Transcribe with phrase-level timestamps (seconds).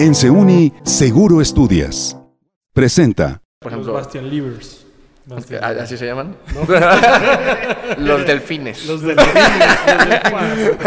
[0.00, 2.16] En Seuni, Seguro Estudias.
[2.72, 3.42] Presenta.
[3.58, 4.86] Por Los ejemplo, Bastian Livers.
[5.26, 5.84] Bastian ¿ah, Livers.
[5.84, 6.34] ¿así se llaman?
[7.98, 8.86] los delfines.
[8.86, 10.78] Los delfines, los delfines.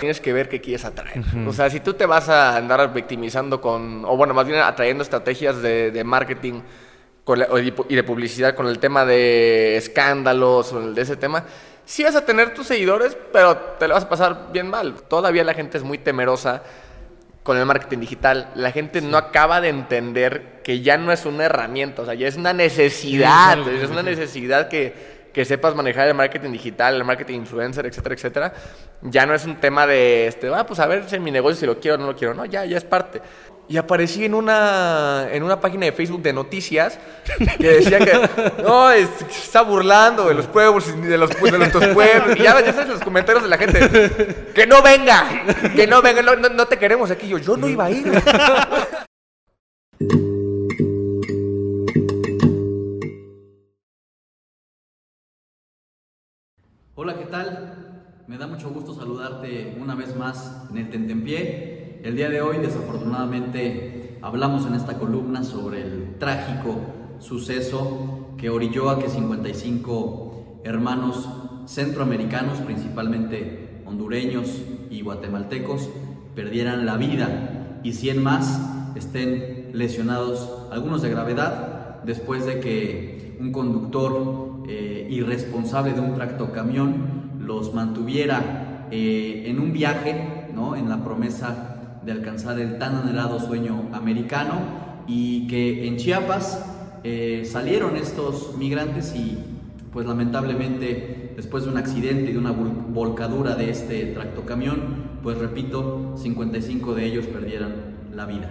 [0.00, 1.22] Tienes que ver qué quieres atraer.
[1.46, 5.02] O sea, si tú te vas a andar victimizando con, o bueno, más bien atrayendo
[5.02, 6.62] estrategias de, de marketing
[7.24, 11.16] con la- o y de publicidad con el tema de escándalos o el de ese
[11.16, 11.44] tema,
[11.84, 14.94] sí vas a tener tus seguidores, pero te lo vas a pasar bien mal.
[15.08, 16.62] Todavía la gente es muy temerosa
[17.46, 18.50] con el marketing digital.
[18.56, 22.26] La gente no acaba de entender que ya no es una herramienta, o sea, ya
[22.26, 23.56] es una necesidad.
[23.64, 28.16] Sí, es una necesidad que, que sepas manejar el marketing digital, el marketing influencer, etcétera,
[28.16, 28.52] etcétera.
[29.02, 31.66] Ya no es un tema de, este, ah, pues a ver si mi negocio si
[31.66, 32.34] lo quiero o no lo quiero.
[32.34, 33.22] No, ya, ya es parte.
[33.68, 36.98] Y aparecí en una, en una página de Facebook de noticias
[37.58, 38.12] que decía que
[38.62, 42.36] no, se está burlando de los pueblos, de los de nuestros pueblos.
[42.38, 44.52] Y ya, ya sabes los comentarios de la gente.
[44.54, 45.42] Que no venga,
[45.74, 47.26] que no venga, no- no te queremos aquí.
[47.26, 48.06] Yo, yo no iba a ir.
[56.94, 58.22] Hola, ¿qué tal?
[58.26, 61.75] Me da mucho gusto saludarte una vez más en el Tentempié.
[62.02, 66.76] El día de hoy, desafortunadamente, hablamos en esta columna sobre el trágico
[67.18, 71.28] suceso que orilló a que 55 hermanos
[71.66, 75.88] centroamericanos, principalmente hondureños y guatemaltecos,
[76.34, 78.60] perdieran la vida y 100 más
[78.94, 87.36] estén lesionados, algunos de gravedad, después de que un conductor eh, irresponsable de un tractocamión
[87.40, 90.76] los mantuviera eh, en un viaje, ¿no?
[90.76, 91.75] en la promesa
[92.06, 94.54] de alcanzar el tan anhelado sueño americano
[95.06, 96.64] y que en Chiapas
[97.04, 99.38] eh, salieron estos migrantes y
[99.92, 104.78] pues lamentablemente después de un accidente y de una vol- volcadura de este tractocamión,
[105.22, 107.72] pues repito, 55 de ellos perdieron
[108.14, 108.50] la vida.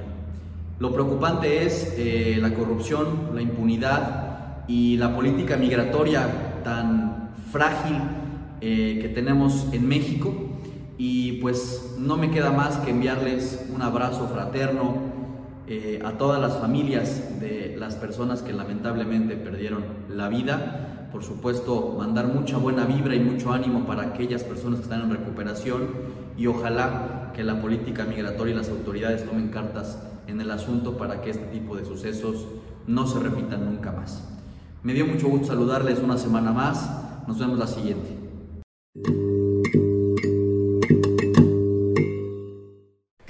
[0.79, 7.95] Lo preocupante es eh, la corrupción, la impunidad y la política migratoria tan frágil
[8.61, 10.44] eh, que tenemos en México.
[10.97, 14.95] Y pues no me queda más que enviarles un abrazo fraterno
[15.67, 21.09] eh, a todas las familias de las personas que lamentablemente perdieron la vida.
[21.11, 25.11] Por supuesto, mandar mucha buena vibra y mucho ánimo para aquellas personas que están en
[25.11, 25.87] recuperación
[26.37, 31.21] y ojalá que la política migratoria y las autoridades tomen cartas en el asunto para
[31.21, 32.47] que este tipo de sucesos
[32.87, 34.23] no se repitan nunca más.
[34.83, 36.89] Me dio mucho gusto saludarles una semana más.
[37.27, 39.24] Nos vemos la siguiente.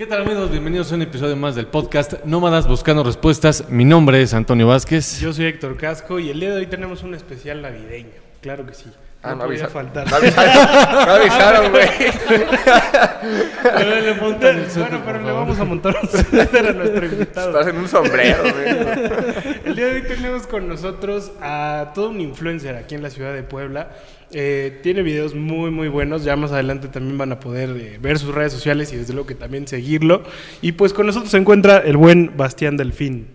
[0.05, 0.51] ¿Qué tal amigos?
[0.51, 3.69] Bienvenidos a un episodio más del podcast Nómadas Buscando Respuestas.
[3.71, 5.19] Mi nombre es Antonio Vázquez.
[5.19, 8.11] Yo soy Héctor Casco y el día de hoy tenemos un especial navideño.
[8.39, 8.85] Claro que sí.
[9.23, 10.07] Ah, no, podía avisa- faltar.
[10.07, 11.87] no avisaron, no avisaron, güey.
[13.63, 17.05] Pero le montan el suéter, bueno, pero le vamos a montar un suéter a nuestro
[17.07, 17.49] invitado.
[17.49, 19.59] Estás en un sombrero, güey.
[19.65, 23.33] El día de hoy tenemos con nosotros a todo un influencer aquí en la ciudad
[23.33, 23.89] de Puebla.
[24.37, 26.25] Eh, tiene videos muy muy buenos.
[26.25, 29.25] Ya más adelante también van a poder eh, ver sus redes sociales y desde luego
[29.27, 30.23] que también seguirlo.
[30.61, 33.29] Y pues con nosotros se encuentra el buen Bastián Delfín.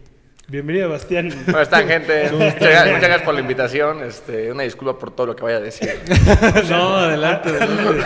[0.48, 1.32] Bienvenido, Bastián.
[1.46, 2.24] ¿Cómo están, gente?
[2.32, 4.02] Muchas gracias, muchas gracias por la invitación.
[4.02, 5.88] Este, una disculpa por todo lo que vaya a decir.
[6.68, 8.04] No, adelante, adelante.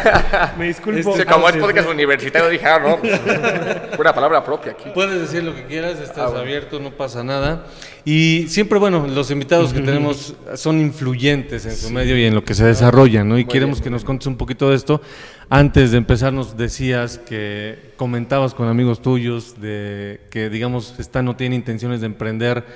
[0.59, 1.10] Me disculpo.
[1.12, 3.19] Este, como es podcast universitario, dije, ah, no, pues,
[3.99, 4.91] una palabra propia aquí.
[4.94, 6.41] Puedes decir lo que quieras, estás Ah, bueno.
[6.41, 7.65] abierto, no pasa nada.
[8.06, 12.44] Y siempre, bueno, los invitados que tenemos son influyentes en su medio y en lo
[12.44, 13.38] que se desarrolla, ¿no?
[13.38, 15.00] Y queremos que nos contes un poquito de esto.
[15.48, 21.34] Antes de empezar nos decías que comentabas con amigos tuyos de que, digamos, esta no
[21.34, 22.66] tiene intenciones de emprender,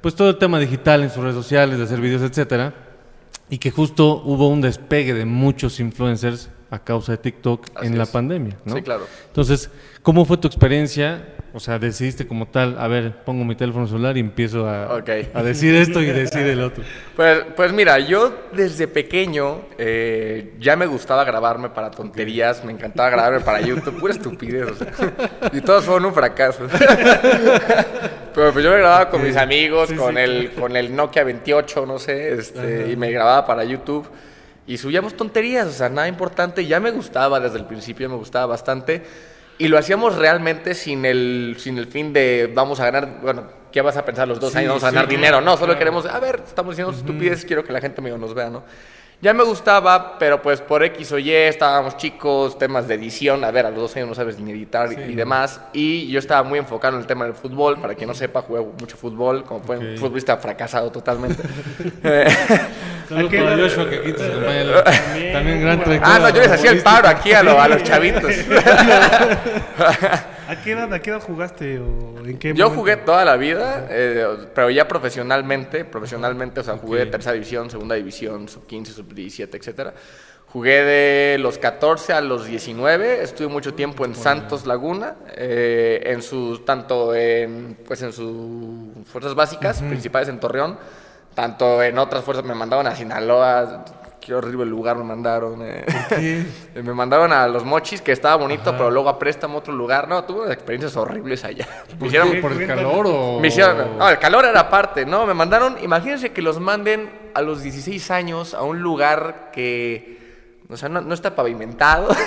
[0.00, 2.72] pues todo el tema digital en sus redes sociales, de hacer videos, etcétera.
[3.50, 7.96] Y que justo hubo un despegue de muchos influencers a causa de TikTok Así en
[7.96, 8.10] la es.
[8.10, 8.74] pandemia, ¿no?
[8.74, 9.06] Sí, claro.
[9.26, 9.70] Entonces,
[10.02, 11.34] ¿cómo fue tu experiencia?
[11.54, 15.42] O sea, decidiste como tal, a ver, pongo mi teléfono celular y empiezo a, a
[15.42, 16.84] decir esto y decir el otro.
[17.16, 23.10] Pues, pues mira, yo desde pequeño eh, ya me gustaba grabarme para tonterías, me encantaba
[23.10, 24.70] grabarme para YouTube, pura estupidez.
[24.70, 24.92] o sea,
[25.52, 26.68] y todos fueron un fracaso.
[28.34, 31.98] Pero pues yo me grababa con mis amigos, con, el, con el Nokia 28, no
[31.98, 34.06] sé, este, y me grababa para YouTube.
[34.68, 36.64] Y subíamos tonterías, o sea, nada importante.
[36.66, 39.02] Ya me gustaba desde el principio, me gustaba bastante.
[39.56, 43.80] Y lo hacíamos realmente sin el, sin el fin de vamos a ganar, bueno, ¿qué
[43.80, 44.68] vas a pensar los dos Sí, años?
[44.68, 45.40] Vamos a ganar dinero.
[45.40, 45.78] No, solo claro.
[45.78, 48.62] queremos, a ver, estamos diciendo estupideces, quiero que la gente medio nos vea, ¿no?
[49.20, 53.50] Ya me gustaba, pero pues por X o Y estábamos chicos, temas de edición, a
[53.50, 55.60] ver, a los dos años no sabes ni editar y- y demás.
[55.72, 58.72] Y yo estaba muy enfocado en el tema del fútbol, para quien no sepa, juego
[58.78, 59.98] mucho fútbol, como pueden, Ok.
[59.98, 61.42] futbolista fracasado totalmente.
[63.08, 64.84] Saludos Aquí- para Joshua, que aquí te acompaña.
[65.32, 67.82] También gran trayectoria Ah, no, yo les hacía el paro aquí a, lo- a los
[67.82, 68.30] chavitos.
[70.58, 72.80] ¿A qué edad, a qué edad jugaste o en qué Yo momento?
[72.80, 77.94] jugué toda la vida, eh, pero ya profesionalmente, profesionalmente, o sea, jugué tercera división, segunda
[77.94, 79.94] división, sub 15, sub 17, etcétera.
[80.46, 86.22] Jugué de los 14 a los 19, estuve mucho tiempo en Santos Laguna, eh, en
[86.22, 90.78] sus tanto en pues en sus fuerzas básicas, principales en Torreón,
[91.34, 93.84] tanto en otras fuerzas me mandaban a Sinaloa,
[94.28, 95.60] qué horrible lugar me mandaron.
[95.62, 96.44] eh.
[96.74, 100.06] Me mandaron a los mochis, que estaba bonito, pero luego a préstamo a otro lugar.
[100.06, 101.66] No, tuve experiencias horribles allá.
[101.98, 103.40] Me hicieron, ¿Por el calor o...?
[103.40, 105.24] me hicieron- no, el calor era parte, ¿no?
[105.26, 110.18] Me mandaron, imagínense que los manden a los 16 años a un lugar que,
[110.68, 112.08] o sea, no, no está pavimentado.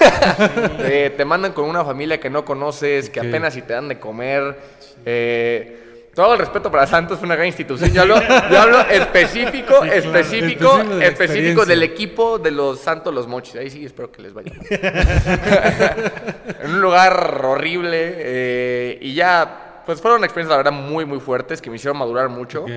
[0.79, 3.99] Eh, te mandan con una familia que no conoces, que apenas si te dan de
[3.99, 4.57] comer.
[5.05, 7.91] Eh, todo el respeto para Santos, fue una gran institución.
[7.91, 13.13] Yo hablo, yo hablo específico, específico, Específico de la específico del equipo de los Santos
[13.13, 13.55] Los Mochis.
[13.55, 14.51] Ahí sí, espero que les vaya.
[16.63, 18.13] en un lugar horrible.
[18.17, 22.29] eh, y ya, pues fueron experiencias, la verdad, muy, muy fuertes que me hicieron madurar
[22.29, 22.63] mucho.
[22.63, 22.71] Ok.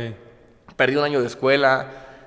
[0.76, 1.86] Perdí un año de escuela,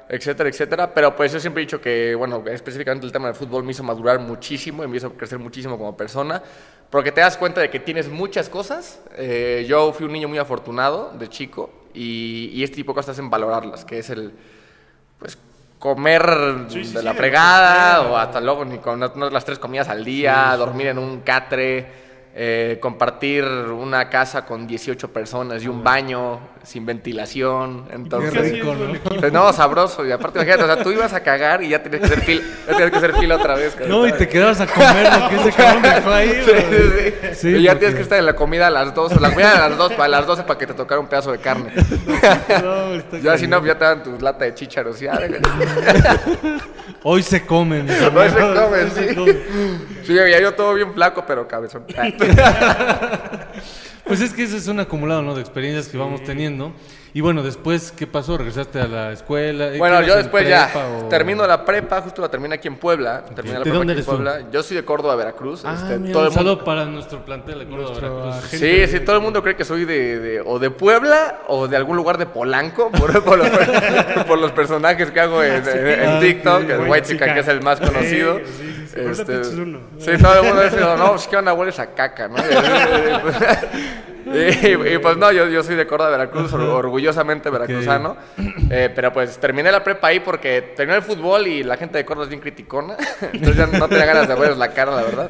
[0.10, 0.94] etcétera, etcétera.
[0.94, 3.84] Pero pues yo siempre he dicho que, bueno, específicamente el tema del fútbol me hizo
[3.84, 6.42] madurar muchísimo y me hizo crecer muchísimo como persona.
[6.90, 9.02] Porque te das cuenta de que tienes muchas cosas.
[9.18, 13.14] Eh, yo fui un niño muy afortunado de chico y, y este tipo de cosas
[13.14, 14.34] hacen valorarlas, que es el,
[15.20, 15.38] pues,
[15.80, 20.04] comer Sí, sí, de la fregada o hasta luego ni con las tres comidas al
[20.04, 22.07] día, dormir en un catre,
[22.40, 27.86] eh, compartir una casa con 18 personas y un baño sin ventilación.
[27.92, 28.94] Entonces, Qué rico, ¿no?
[29.20, 30.06] pues, no, sabroso.
[30.06, 32.42] Y aparte, imagínate, o sea, tú ibas a cagar y ya tenías que hacer fila,
[32.68, 33.74] ya tenías que hacer fila otra vez.
[33.74, 33.90] cabrón.
[33.90, 37.28] No, y te quedabas a comer lo que ese cabrón dejó ahí, Sí, sí, sí.
[37.34, 39.66] Sí, y ya porque- tienes que estar en la comida a las 12, la comida
[39.66, 41.72] a las 2, para las 12 para que te tocara un pedazo de carne.
[42.64, 45.00] No, está ya si no, ya te dan tu lata de chícharos.
[45.00, 45.20] Ya,
[47.04, 47.86] Hoy se comen.
[47.86, 48.60] No se amigos.
[48.60, 49.16] come, Hoy se sí.
[49.16, 49.97] comen.
[50.08, 51.84] Sí, ya yo todo bien flaco, pero cabezón.
[54.06, 55.36] Pues es que ese es un acumulado, ¿no?
[55.36, 56.72] De experiencias que vamos teniendo.
[57.14, 58.38] Y bueno, después, ¿qué pasó?
[58.38, 59.68] ¿Regresaste a la escuela?
[59.74, 60.72] ¿Eh, Bueno, yo después ya
[61.04, 63.26] o- termino la prepa, justo la terminé aquí en Puebla.
[63.36, 64.12] Terminé la ¿De prepa dónde aquí en tú?
[64.12, 64.40] Puebla.
[64.50, 65.64] Yo soy de Córdoba, Veracruz.
[65.66, 68.50] Ah, este, mira, todo un el mundo- para nuestro plantel de Córdoba, Nuestro Veracruz.
[68.52, 71.76] Sí, sí, todo el mundo cree que soy de, de- o de Puebla o de
[71.76, 73.50] algún lugar de Polanco por, por los,
[74.26, 77.48] por los personajes que hago en, en- en Ah, TikTok, el White Chicken, que es
[77.50, 78.38] el más conocido.
[78.38, 79.06] Sí, sí, sí.
[79.06, 79.80] Ahorita te echas uno.
[79.98, 82.36] sí, todo el mundo dice, no, pues qué onda, hueles a caca, ¿no?
[84.68, 88.18] Y, y, pues no, yo, yo soy de Córdoba, Veracruz, or- orgullosamente veracruzano.
[88.70, 92.06] Eh, pero pues terminé la prepa ahí porque terminé el fútbol y la gente de
[92.06, 92.96] Córdoba es bien criticona.
[93.34, 95.30] Entonces ya no tenía ganas de verles la cara, la verdad.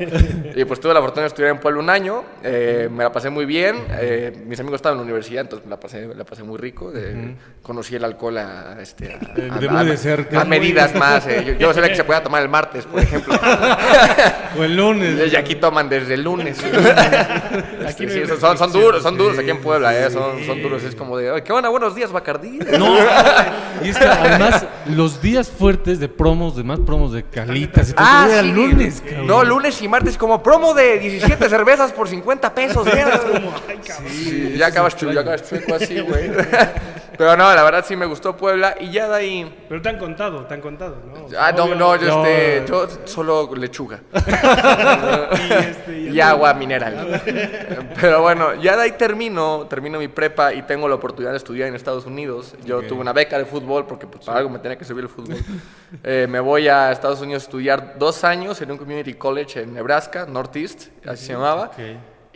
[0.56, 2.24] Y pues tuve la fortuna de estudiar en Puebla un año.
[2.44, 3.76] eh, me la pasé muy bien.
[4.00, 6.92] eh, mis amigos estaban en la universidad, entonces me la pasé, la pasé muy rico.
[6.96, 9.18] eh, Conocí el alcohol a, este, a,
[9.56, 10.42] a- de a- muy de cerca.
[10.42, 11.28] a medidas más.
[11.28, 13.36] eh, yo, yo sabía que se podía tomar el martes, por ejemplo.
[14.58, 15.32] O el lunes.
[15.32, 16.58] Y aquí toman desde el lunes.
[17.86, 20.62] Aquí Este, sí, son, son- son duros, son duros aquí en Puebla, eh, son, son
[20.62, 20.84] duros.
[20.84, 21.70] Es como de, "Ay, ¿qué onda?
[21.70, 22.60] Buenos días, Bacardí.
[22.78, 22.96] No,
[23.84, 27.94] y es que además los días fuertes de promos, de más promos de calitas y
[27.94, 28.52] todo Ah, sí.
[28.52, 29.28] lunes, cabrón.
[29.28, 32.86] No, lunes y martes como promo de 17 cervezas por 50 pesos.
[32.86, 33.20] mira.
[33.68, 34.12] Ay, cabrón.
[34.12, 36.32] Sí, ya acabas chueco, ya acabas chueco así, güey.
[37.18, 39.66] Pero no, la verdad sí me gustó Puebla y ya de ahí...
[39.70, 41.26] Pero te han contado, te han contado, ¿no?
[41.26, 42.26] O sea, Ah, no, obvio- no, yo, no.
[42.26, 44.02] este, yo solo lechuga.
[45.38, 47.22] Y, este, y ya- agua mineral.
[48.00, 51.68] Pero bueno, ya de ahí termino, termino mi prepa y tengo la oportunidad de estudiar
[51.68, 52.56] en Estados Unidos.
[52.66, 55.10] Yo tuve una beca de fútbol porque pues, para algo me tenía que subir el
[55.10, 55.38] fútbol.
[56.04, 59.74] Eh, me voy a Estados Unidos a estudiar dos años en un community college en
[59.74, 61.72] Nebraska, Northeast, así se llamaba.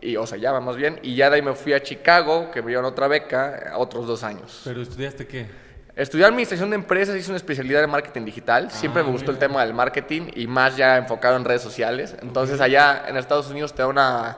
[0.01, 0.99] Y, o se llama más bien.
[1.03, 4.23] Y ya de ahí me fui a Chicago, que me dieron otra beca, otros dos
[4.23, 4.61] años.
[4.63, 5.45] Pero estudiaste qué?
[5.95, 8.71] Estudié administración de empresas, hice una especialidad en marketing digital.
[8.71, 12.15] Siempre me gustó el tema del marketing y más ya enfocado en redes sociales.
[12.21, 14.37] Entonces allá en Estados Unidos te da una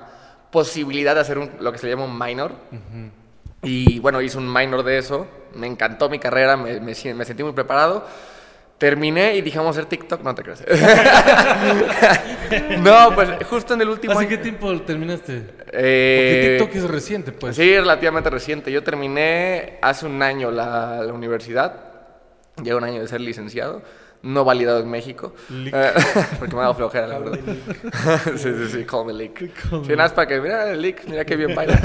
[0.51, 2.51] posibilidad de hacer un- lo que se llama un minor.
[3.62, 5.27] Y bueno, hice un minor de eso.
[5.55, 8.05] Me encantó mi carrera, me, me me sentí muy preparado.
[8.83, 10.21] Terminé y dije, vamos a hacer TikTok.
[10.23, 10.61] No te creas.
[12.81, 14.29] no, pues justo en el último ¿Hace año.
[14.29, 15.41] qué tiempo terminaste?
[15.71, 17.55] Eh, Porque TikTok es reciente, pues.
[17.55, 18.73] Sí, relativamente reciente.
[18.73, 21.77] Yo terminé hace un año la, la universidad.
[22.61, 23.81] Llevo un año de ser licenciado.
[24.21, 25.33] No validado en México.
[25.49, 25.71] Eh,
[26.39, 27.39] porque me ha dado flojera, la verdad.
[28.35, 29.39] sí, sí, sí, call me leak.
[29.39, 31.79] Sí, nada más para que, mira el leak, mira qué bien baila.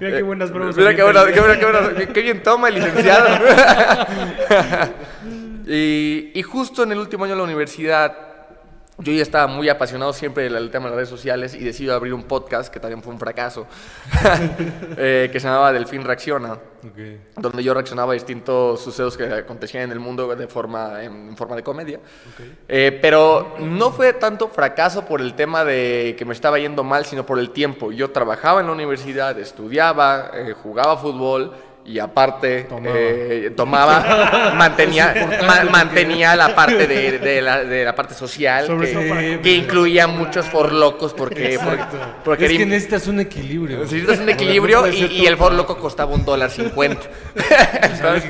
[0.00, 0.76] Mira qué buenas bromas.
[0.76, 3.28] Mira qué, bueno, qué, bueno, qué, qué- qué bien toma el licenciado.
[5.66, 8.16] y, y justo en el último año de la universidad
[9.00, 12.12] yo ya estaba muy apasionado siempre del tema de las redes sociales y decidí abrir
[12.12, 13.66] un podcast que también fue un fracaso,
[14.96, 16.58] eh, que se llamaba Delfín Reacciona,
[17.36, 21.56] donde yo reaccionaba a distintos sucesos que acontecían en el mundo de forma, en, forma
[21.56, 22.00] de comedia.
[22.68, 27.06] Eh, pero no fue tanto fracaso por el tema de que me estaba yendo mal,
[27.06, 27.92] sino por el tiempo.
[27.92, 31.52] Yo trabajaba en la universidad, estudiaba, eh, jugaba fútbol
[31.84, 32.68] y aparte
[33.56, 38.66] tomaba, eh, mantenía, mantenía la parte de, la, de la parte social
[39.42, 41.58] que, incluía muchos forlocos porque,
[42.24, 43.78] porque, es que necesitas un equilibrio.
[43.78, 47.06] Necesitas un equilibrio y, el forloco costaba un dólar cincuenta.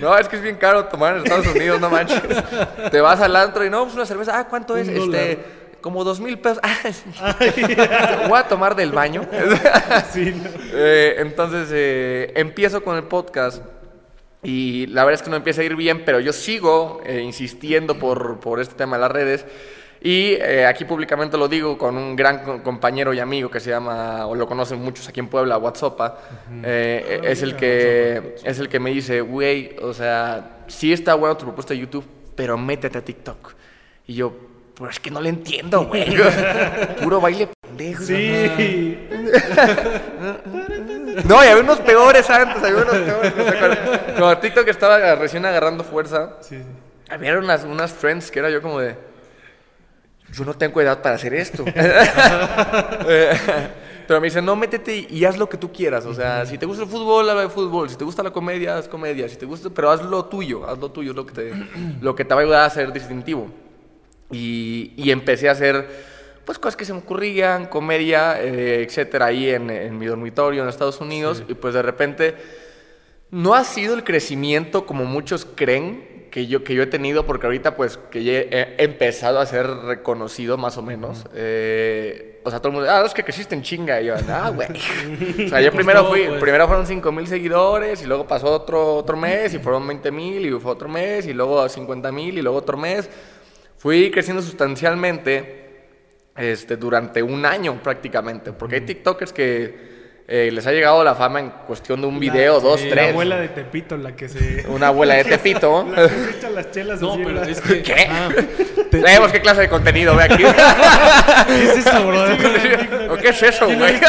[0.00, 2.20] no, es que es bien caro tomar en Estados Unidos, no manches.
[2.90, 4.88] Te vas al antro y no, pues una cerveza, ah, ¿cuánto es?
[4.88, 6.60] este como dos mil pesos.
[8.28, 9.22] Voy a tomar del baño.
[10.78, 13.62] Eh, entonces eh, empiezo con el podcast
[14.42, 17.98] y la verdad es que no empieza a ir bien, pero yo sigo eh, insistiendo
[17.98, 19.46] por, por, este tema de las redes.
[20.00, 24.34] Y aquí públicamente lo digo con un gran compañero y amigo que se llama, o
[24.34, 26.18] lo conocen muchos aquí en Puebla, WhatsApp.
[26.62, 31.46] es, el que, es el que me dice, güey, o sea, sí está bueno tu
[31.46, 32.04] propuesta de YouTube,
[32.34, 33.54] pero métete a TikTok.
[34.06, 34.32] Y yo,
[34.76, 36.04] pero es que no le entiendo, güey.
[37.02, 38.04] Puro baile pendejo.
[38.04, 39.08] Sí.
[41.24, 43.78] no, y había unos peores antes, había unos peores.
[44.18, 46.36] Como TikTok estaba recién agarrando fuerza.
[46.40, 46.58] Sí,
[47.08, 48.96] Había unas, unas friends que era yo como de.
[50.32, 51.64] Yo no tengo edad para hacer esto.
[54.06, 56.04] Pero me dicen, no, métete y haz lo que tú quieras.
[56.04, 57.88] O sea, si te gusta el fútbol, habla de fútbol.
[57.88, 59.28] Si te gusta la comedia, haz comedia.
[59.28, 61.52] Si te gusta, pero haz lo tuyo, haz lo tuyo, lo que te,
[62.00, 63.50] lo que te va a ayudar a ser distintivo.
[64.30, 69.98] Y, empecé a hacer pues cosas que se me ocurrían, comedia, eh, etcétera, ahí en,
[69.98, 71.42] mi dormitorio en Estados Unidos.
[71.48, 72.36] Y pues de repente
[73.30, 77.46] no ha sido el crecimiento como muchos creen que yo, que yo he tenido, porque
[77.46, 81.24] ahorita pues que he, empezado a ser reconocido más o menos.
[81.34, 84.00] Eh, o sea, todo el mundo, ah, es que creciste en chinga.
[84.00, 84.68] Y yo, ah, güey.
[85.46, 89.16] o sea, yo primero fui, primero fueron 5 mil seguidores, y luego pasó otro, otro
[89.16, 92.58] mes, y fueron 20 mil, y fue otro mes, y luego 50 mil, y luego
[92.58, 93.10] otro mes.
[93.78, 95.66] Fui creciendo sustancialmente
[96.36, 99.96] este, durante un año prácticamente, porque hay TikTokers que
[100.28, 102.92] eh, les ha llegado la fama en cuestión de un video, dos, tres.
[102.92, 104.66] Una abuela de Tepito, la que se.
[104.68, 105.86] Una abuela de Tepito.
[105.96, 107.82] la que se echa las chelas no, pero es que...
[107.82, 108.08] ¿Qué?
[108.10, 108.28] Ah,
[109.30, 110.42] qué clase de contenido ve aquí.
[111.46, 113.14] ¿Qué es eso, bro?
[113.14, 114.00] ¿O qué es eso, güey?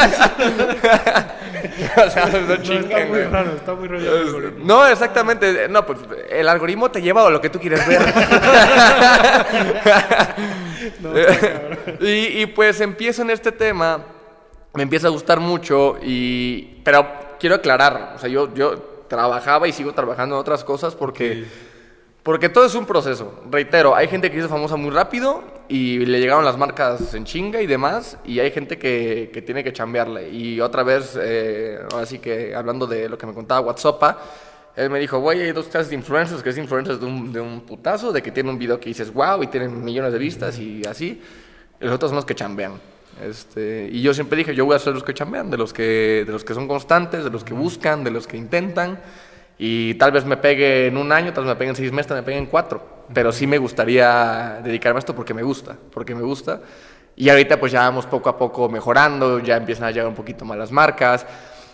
[1.98, 4.52] o sea, no, está muy raro, está muy raro.
[4.60, 5.68] No, exactamente.
[5.70, 6.00] No, pues
[6.30, 8.02] el algoritmo te lleva a lo que tú quieres ver.
[12.02, 14.04] y, y, pues empiezo en este tema,
[14.74, 17.08] me empieza a gustar mucho, y, pero
[17.40, 21.46] quiero aclarar, o sea, yo, yo trabajaba y sigo trabajando en otras cosas porque...
[22.28, 23.40] Porque todo es un proceso.
[23.50, 27.62] Reitero, hay gente que hizo famosa muy rápido y le llegaron las marcas en chinga
[27.62, 30.30] y demás, y hay gente que, que tiene que chambearle.
[30.30, 34.18] Y otra vez, eh, ahora sí que hablando de lo que me contaba WhatsApp,
[34.76, 37.40] él me dijo, güey, hay dos clases de influencers, que es influencers de un, de
[37.40, 40.60] un putazo, de que tiene un video que dices, wow, y tienen millones de vistas
[40.60, 41.22] y así.
[41.80, 42.74] Y los otros son los que chambean.
[43.24, 46.26] Este, y yo siempre dije, yo voy a ser los que chambean, de los que,
[46.26, 49.00] de los que son constantes, de los que buscan, de los que intentan.
[49.60, 52.08] Y tal vez me pegue en un año, tal vez me pegue en seis meses,
[52.08, 53.06] tal vez me pegue en cuatro.
[53.14, 56.62] Pero sí me gustaría dedicarme a esto porque me gusta, porque me gusta.
[57.16, 60.46] Y ahorita pues ya vamos poco a poco mejorando, ya empiezan a llegar un poquito
[60.46, 61.26] más las marcas.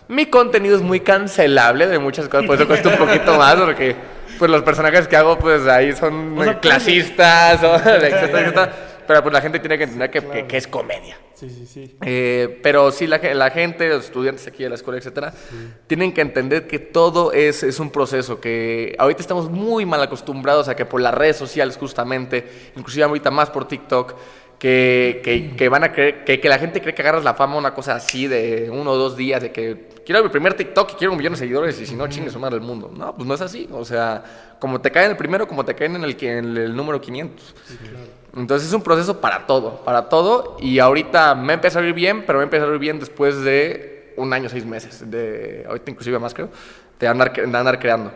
[0.08, 3.96] Mi contenido es muy cancelable de muchas cosas, por eso cuesta un poquito más, porque
[4.38, 8.74] pues los personajes que hago pues ahí son clasistas, o, etcétera, etcétera.
[9.14, 11.16] Pero pues la gente tiene que entender que, que, es comedia.
[11.36, 11.96] Sí, sí, sí.
[12.02, 15.32] Eh, pero sí, la, la, gente, los estudiantes aquí de la escuela, etcétera,
[15.86, 20.68] tienen que entender que todo es, es un proceso, que ahorita estamos muy mal acostumbrados
[20.68, 24.16] a que por las redes sociales justamente, inclusive ahorita más por TikTok,
[24.58, 27.56] que, que, que, van a creer, que, que, la gente cree que agarras la fama
[27.56, 30.96] una cosa así de uno o dos días, de que quiero mi primer TikTok y
[30.96, 32.92] quiero un millón de seguidores y si no, chingue su madre el mundo.
[32.92, 33.70] No, pues no es así.
[33.72, 37.00] O sea, como te caen el primero, como te caen en el, en el número
[37.00, 37.56] 500.
[38.36, 40.58] Entonces es un proceso para todo, para todo.
[40.60, 44.14] Y ahorita me empezó a ir bien, pero me empezó a ir bien después de
[44.18, 45.10] un año, seis meses.
[45.10, 46.50] De, ahorita inclusive más creo,
[47.00, 48.12] de andar, de andar creando.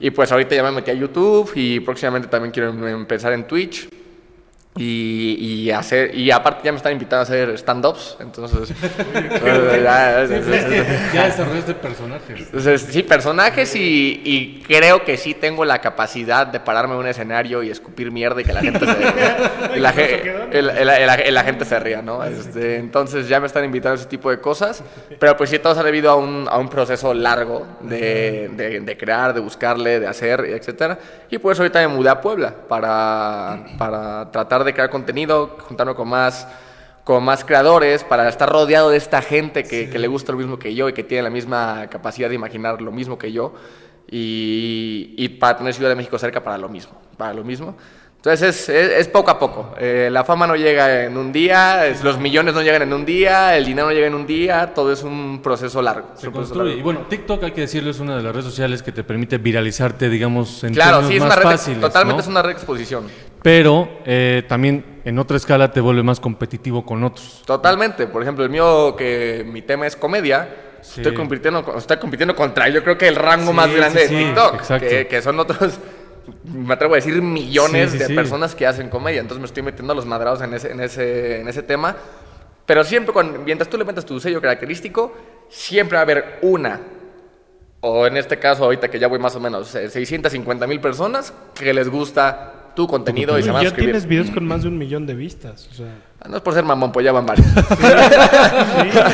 [0.00, 3.88] Y pues ahorita ya me metí a YouTube y próximamente también quiero empezar en Twitch.
[4.74, 5.36] Y,
[5.66, 8.70] y hacer y aparte ya me están invitando a hacer stand-ups, entonces
[9.14, 12.40] eh, ya- Sí, pues ya desarrollaste personajes.
[12.40, 17.06] entonces, sí, personajes y, y creo que sí tengo la capacidad de pararme en un
[17.06, 21.20] escenario y escupir mierda y que la gente se, y la, ge- el- el- el-
[21.20, 22.24] el- la gente se ría, ¿no?
[22.24, 24.82] Este, entonces ya me están invitando a ese tipo de cosas,
[25.18, 28.80] pero pues sí, todo se ha debido a un, a un proceso largo de, de-
[28.80, 30.98] de crear, de buscarle, de hacer, etcétera.
[31.28, 36.08] Y pues ahorita me mudé a Puebla para, para tratar de crear contenido, juntarme con
[36.08, 36.46] más
[37.04, 40.56] con más creadores, para estar rodeado de esta gente que, que le gusta lo mismo
[40.60, 43.54] que yo y que tiene la misma capacidad de imaginar lo mismo que yo.
[44.08, 46.92] Y, y para tener Ciudad de México cerca para lo mismo.
[47.16, 47.74] Para lo mismo.
[48.16, 49.74] Entonces es, es- es poco a poco.
[49.80, 53.04] Eh, la fama no llega en un día, es- los millones no llegan en un
[53.04, 56.06] día, el dinero no llega en un día, todo es un proceso largo.
[56.14, 56.68] Se un proceso construye.
[56.76, 56.78] largo.
[56.80, 59.38] Y bueno, TikTok, hay que decirlo, es una de las redes sociales que te permite
[59.38, 62.20] viralizarte, digamos, en Claro, términos sí, es más una red, fáciles, totalmente ¿no?
[62.22, 63.06] es una red de exposición.
[63.42, 67.42] Pero eh, también en otra escala te vuelve más competitivo con otros.
[67.44, 68.06] Totalmente.
[68.06, 70.48] Por ejemplo, el mío, que mi tema es comedia,
[70.82, 71.00] Sí.
[71.00, 74.24] estoy, compitiendo, estoy compitiendo contra, yo creo que el rango Sí, más grande sí, de
[74.24, 75.78] TikTok, que, que son otros,
[76.42, 79.20] me atrevo a decir, millones de personas que hacen comedia.
[79.20, 81.94] Entonces me estoy metiendo a los madrados en ese, en ese, en ese tema.
[82.66, 85.12] Pero siempre, cuando, mientras tú le metas tu sello característico,
[85.48, 86.80] siempre va a haber una,
[87.80, 91.32] o en este caso, ahorita que ya voy más o menos, eh, 650 mil personas
[91.54, 93.92] que les gusta tu contenido y se van a ya suscribir.
[93.94, 95.68] tienes videos con más de un millón de vistas.
[95.70, 95.86] O sea,
[96.20, 97.46] Ah, No es por ser mamón, pues ya van varios.
[97.46, 97.68] sí, sí,
[98.92, 99.04] ya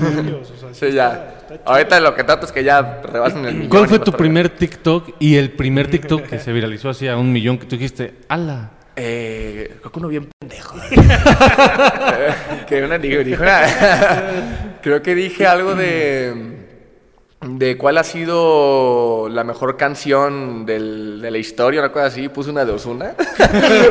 [0.00, 1.34] van varios, o sea, Sí, ya.
[1.64, 3.70] Ahorita lo que trato es que ya rebasen el millón.
[3.70, 7.08] ¿Cuál y fue tu para primer TikTok y el primer TikTok que se viralizó así
[7.08, 8.72] a un millón que tú dijiste, ala?
[8.96, 10.76] Eh, creo que uno bien pendejo.
[12.68, 13.66] que una digo, dijo una-
[14.82, 16.57] Creo que dije algo de.
[17.40, 22.28] De cuál ha sido la mejor canción del- de la historia, una cosa así.
[22.28, 23.14] Puse una de Osuna.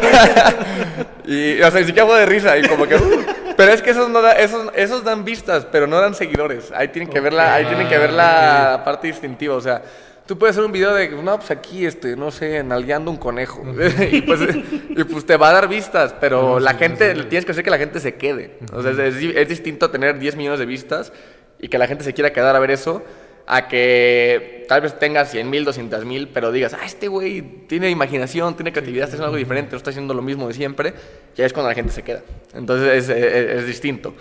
[1.25, 2.57] y, o sea, ni siquiera fue de risa.
[2.57, 2.95] Y como que.
[2.95, 3.25] uh,
[3.55, 6.71] pero es que esos, no da- esos, esos dan vistas, pero no dan seguidores.
[6.75, 9.55] Ahí tienen que ver la, ahí tienen que ver la parte distintiva.
[9.55, 9.81] O sea,
[10.25, 13.63] tú puedes hacer un video de, no, pues aquí, este, no sé, nalgueando un conejo.
[14.11, 14.41] y, pues,
[14.89, 17.77] y pues te va a dar vistas, pero la gente, tienes que hacer que la
[17.79, 18.59] gente se quede.
[18.73, 21.13] O sea, es, es distinto tener 10 millones de vistas
[21.59, 23.03] y que la gente se quiera quedar a ver eso,
[23.47, 27.89] a que tal vez tengas 100 mil, 200 mil, pero digas, ah, este güey tiene
[27.89, 30.93] imaginación, tiene creatividad, está haciendo algo diferente, no está haciendo lo mismo de siempre,
[31.35, 32.21] ya es cuando la gente se queda.
[32.53, 34.13] Entonces es, es- es distinto.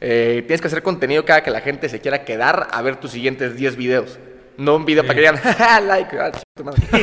[0.00, 3.12] Eh, tienes que hacer contenido cada que la gente se quiera quedar a ver tus
[3.12, 4.18] siguientes 10 videos.
[4.56, 6.80] No un video para que digan, "Ja, like, ah, ch- tu madre".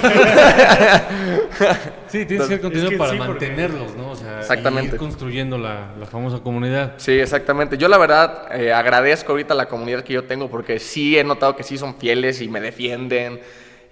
[2.07, 4.11] Sí, tienes que hacer contenido que para sí, porque- mantenerlos, ¿no?
[4.11, 4.95] O sea, Exactamente.
[4.95, 6.93] ir construyendo la, la famosa comunidad.
[6.97, 7.77] Sí, exactamente.
[7.77, 11.55] Yo la verdad eh, agradezco ahorita la comunidad que yo tengo porque sí he notado
[11.55, 13.39] que sí son fieles y me defienden.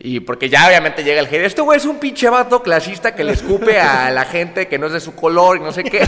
[0.01, 1.45] Y porque ya obviamente llega el hate.
[1.45, 4.87] Este güey es un pinche vato clasista que le escupe a la gente que no
[4.87, 6.07] es de su color y no sé qué.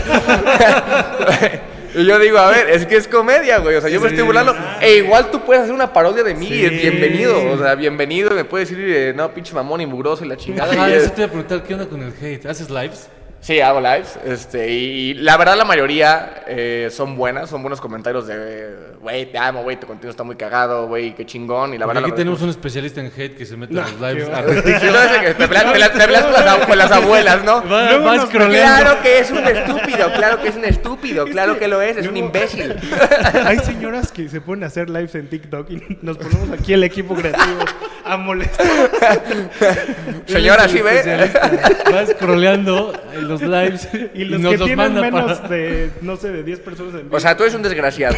[1.94, 3.76] y yo digo, a ver, es que es comedia, güey.
[3.76, 4.56] O sea, yo me estoy burlando.
[4.80, 7.52] E igual tú puedes hacer una parodia de mí y es bienvenido.
[7.52, 8.30] O sea, bienvenido.
[8.30, 10.72] Me puedes decir, eh, no, pinche mamón y mugroso y la chingada.
[10.82, 12.46] Ah, y eso te iba a preguntar, ¿qué onda con el hate?
[12.46, 13.10] ¿Haces lives?
[13.42, 14.16] Sí, hago lives.
[14.24, 19.36] Este, y la verdad, la mayoría eh, son buenas, son buenos comentarios de, güey, te
[19.36, 21.74] amo, güey, tu contenido está muy cagado, güey, qué chingón.
[21.74, 23.82] Y la Porque verdad, aquí la tenemos un espespecialista en hate que se mete a
[23.82, 24.28] los lives.
[24.28, 27.68] a no, que te peleas- con, las, ab- con las abuelas, ¿no?
[27.68, 28.80] Va- vas scrolleando.
[28.84, 32.06] Claro que es un estúpido, claro que es un estúpido, claro que lo es, es
[32.06, 32.76] un imbécil.
[33.44, 36.84] Hay señoras que se ponen a hacer lives en TikTok y nos ponemos aquí el
[36.84, 37.64] equipo creativo
[38.04, 38.66] a molestar.
[40.26, 40.98] Señora, ¿sí ve?
[41.00, 41.50] Especialista.
[41.92, 45.48] Va scrolleando en los lives Y los nos que los tienen manda menos para...
[45.48, 48.16] de, no sé, de 10 personas en vivo, O sea, tú eres un desgraciado.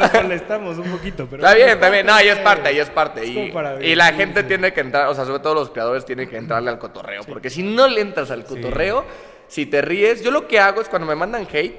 [0.00, 1.26] nos molestamos un poquito.
[1.30, 2.06] Pero Está bien, está bien.
[2.06, 3.26] No, ahí es parte, ahí es parte.
[3.26, 6.36] Y, y la gente tiene que entrar, o sea, sobre todo los creadores tienen que
[6.36, 7.22] entrarle al cotorreo.
[7.24, 9.04] Porque si no le entras al cotorreo,
[9.48, 11.74] si te ríes, yo lo que hago es cuando me mandan hate,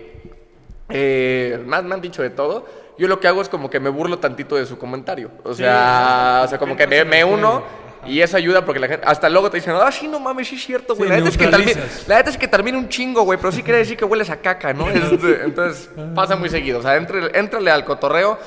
[0.89, 2.65] eh, más me han dicho de todo,
[2.97, 5.31] yo lo que hago es como que me burlo tantito de su comentario.
[5.43, 7.81] O sea, o sea como que me, me uno.
[8.07, 10.55] Y eso ayuda porque la gente, hasta luego te dicen, ah, sí, no mames, sí
[10.55, 11.07] es cierto, güey.
[11.09, 12.07] Sí, la, neta es que termina, neutralizas.
[12.07, 14.37] la neta es que termina un chingo, güey, pero sí quiere decir que hueles a
[14.37, 14.89] caca, ¿no?
[14.89, 16.79] Entonces, pasa muy seguido.
[16.79, 18.39] O sea, entre, al cotorreo.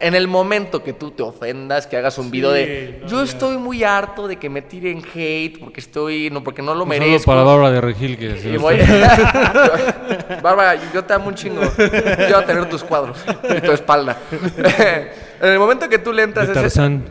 [0.00, 3.22] En el momento que tú te ofendas, que hagas un video de no, yo ya.
[3.22, 6.98] estoy muy harto de que me tiren hate porque estoy no porque no lo saludo
[6.98, 7.30] merezco.
[7.30, 8.78] para Bárbara de Regil que se voy-
[10.42, 11.62] Bárbara, yo te amo un chingo.
[11.62, 13.16] Yo voy a tener tus cuadros
[13.56, 14.16] y tu espalda.
[15.42, 16.80] En el momento que tú le entras De ese...
[16.84, 17.02] En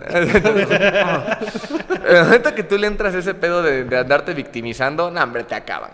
[2.17, 5.54] el momento que tú le entras ese pedo de, de andarte victimizando, no, hombre, te
[5.56, 5.91] acaban.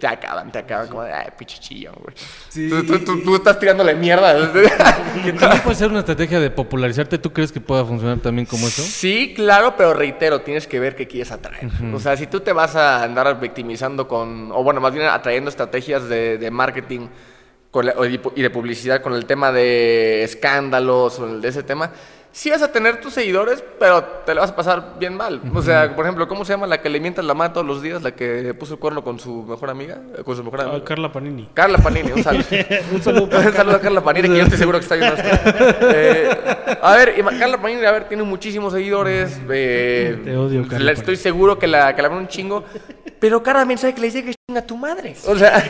[0.00, 0.88] Te acaban, te acaban.
[0.88, 2.14] Como de, ay, pinche chillón, güey.
[2.70, 4.34] Tú, tú- tú- tú estás tirándole mierda.
[5.24, 7.18] Que también puede ser una estrategia de popularizarte.
[7.18, 8.82] ¿Tú crees que pueda funcionar también como eso?
[8.82, 11.68] Sí, claro, pero reitero, tienes que ver qué quieres atraer.
[11.94, 15.48] O sea, si tú te vas a andar victimizando con, o bueno, más bien atrayendo
[15.50, 17.08] estrategias de, de marketing
[17.76, 21.62] con la- o y de publicidad con el tema de escándalos o el de ese
[21.62, 21.90] tema,
[22.32, 25.42] sí vas a tener tus seguidores, pero te lo vas a pasar bien mal.
[25.54, 27.82] O sea, por ejemplo, ¿cómo se llama la que le mientas la mano todos los
[27.82, 28.02] días?
[28.02, 30.84] La que puso el cuerno con su mejor amiga, eh, con su mejor Ah, amiga.
[30.86, 31.48] Carla Panini.
[31.52, 32.44] Carla Panini, un saludo.
[32.94, 33.38] un saludo.
[33.76, 35.28] a Carla Panini, que yo estoy seguro que está viendo esto.
[35.92, 36.28] Eh,
[36.80, 39.38] a ver, Carla Panini, a ver, tiene muchísimos seguidores.
[39.50, 42.64] eh, Te odio, Carla la- Estoy seguro que la, que la ven un chingo.
[43.18, 45.12] Pero cada mensaje que le llegue a tu madre.
[45.26, 45.60] O sea,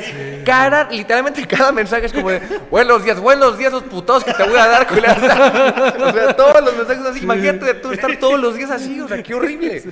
[0.44, 4.42] cada, literalmente cada mensaje es como de buenos días, buenos días, los putados que te
[4.42, 5.14] voy a dar, culera.
[5.98, 7.20] O sea, todos los mensajes así.
[7.22, 9.82] Imagínate tú estar todos los días así, o sea, qué horrible.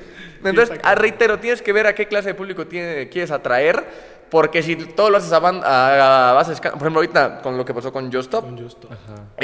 [0.44, 4.12] Entonces, ah, reitero, tienes que ver a qué clase de público tiene- quieres atraer.
[4.30, 7.92] Porque si todo lo haces a, ban- a- Por ejemplo, ahorita con lo que pasó
[7.92, 8.46] con Just Stop,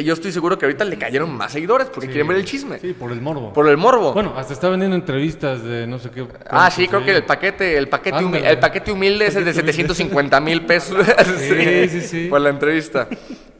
[0.02, 2.80] yo estoy seguro que ahorita le cayeron más seguidores porque quieren ver el chisme.
[2.80, 3.52] Sí, por el morbo.
[3.52, 4.12] Por el morbo.
[4.14, 6.26] Bueno, hasta está vendiendo entrevistas de no sé qué.
[6.48, 7.06] Ah, sí, creo sí.
[7.06, 11.06] que el paquete, el paquete, el paquete humilde es el de 750 mil pesos.
[11.38, 12.26] Sí, sí, sí.
[12.28, 13.08] Por la entrevista.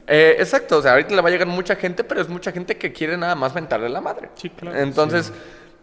[0.06, 2.76] Eh, exacto, o sea, ahorita le va a llegar mucha gente, pero es mucha gente
[2.76, 4.30] que quiere nada más mentarle la madre.
[4.34, 4.76] Sí, claro.
[4.78, 5.32] Entonces,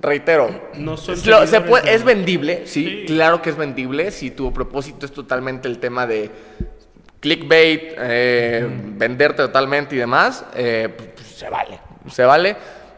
[0.02, 3.04] reitero, No son es, lo- se seguidores puede- de- es vendible, sí, Sí.
[3.08, 6.30] claro que es vendible, si tu propósito es totalmente el tema de
[7.20, 11.80] clickbait, eh, venderte totalmente y demás, eh, pues, pues, se vale,
[12.12, 12.56] se vale.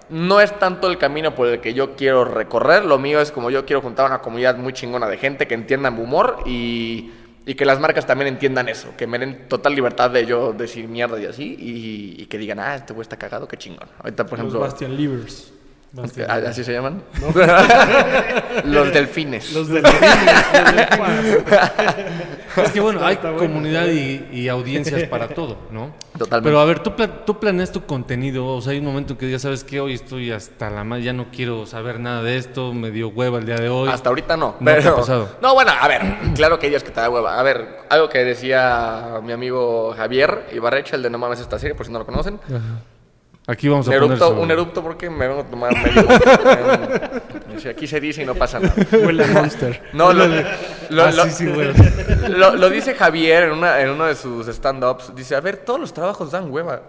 [0.10, 3.52] No es tanto el camino por el que yo quiero recorrer, lo mío es como
[3.52, 7.12] yo quiero juntar una comunidad muy chingona de gente que entienda mi humor y,
[7.46, 10.88] y que las marcas también entiendan eso, que me den total libertad de yo decir
[10.88, 13.88] mierda y así y, y que digan, ah, este güey está cagado, qué chingón.
[14.00, 15.54] Ahorita, por Los ejemplo, Bastian Livers.
[15.92, 17.02] Bastian ¿Ah, ¿así se llaman?
[18.66, 19.52] Los delfines.
[19.54, 19.84] Los del
[22.58, 23.38] Es que bueno, hay bueno.
[23.38, 25.94] comunidad y, y audiencias para todo, ¿no?
[26.18, 26.48] Totalmente.
[26.50, 26.92] Pero a ver, tú,
[27.26, 29.94] tú planeas tu contenido, o sea, hay un momento en que ya sabes que hoy
[29.94, 33.46] estoy hasta la madre, ya no quiero saber nada de esto, me dio hueva el
[33.46, 33.90] día de hoy.
[33.90, 34.56] Hasta ahorita no.
[34.60, 35.30] No ha pero- pasado.
[35.42, 36.02] No, bueno, a ver,
[36.36, 37.40] claro que hay días que te da hueva.
[37.40, 41.76] A ver, algo que decía mi amigo Javier Ibarrecha, el de No mames esta serie,
[41.76, 42.40] por si no lo conocen.
[43.52, 46.08] Aquí vamos a Un poner erupto, su- un erupto porque me vengo a tomar medio.
[47.72, 48.76] Aquí se dice y no pasa nada.
[48.92, 49.82] Huele a Monster.
[49.94, 51.74] No, lo, lo, Ah, lo- sí, sí, güey.
[52.30, 55.16] lo- lo dice Javier en, una, en uno de sus stand-ups.
[55.16, 56.82] Dice, a ver, todos los trabajos dan hueva.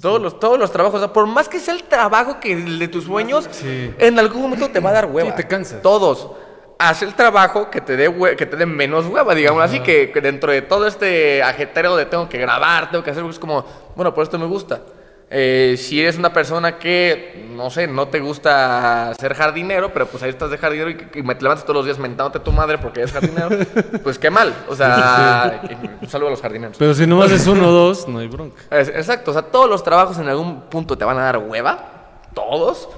[0.00, 2.88] Todos los, todos los trabajos, dan- por más que sea el trabajo que el de
[2.88, 3.94] tus sueños, Sí.
[3.98, 5.30] en algún momento te va a dar hueva.
[5.30, 5.80] Sí, te cansas.
[5.80, 6.30] Todos.
[6.78, 10.20] Haz el trabajo que te dé que te dé menos hueva, digamos así, que, que
[10.20, 13.64] dentro de todo este ajetreo de tengo que grabar, tengo que hacer, es como,
[13.96, 14.82] bueno, por esto me gusta.
[15.28, 20.22] Eh, si eres una persona que, no sé, no te gusta ser jardinero, pero pues
[20.22, 22.52] ahí estás de jardinero y, y me te levantas todos los días mentándote a tu
[22.52, 23.48] madre porque eres jardinero,
[24.04, 24.54] pues qué mal.
[24.68, 25.60] O sea,
[26.00, 26.76] un saludo a los jardineros.
[26.78, 28.62] Pero si nomás es uno o dos, no hay bronca.
[28.70, 32.20] Es- exacto, o sea, todos los trabajos en algún punto te van a dar hueva,
[32.32, 32.88] todos,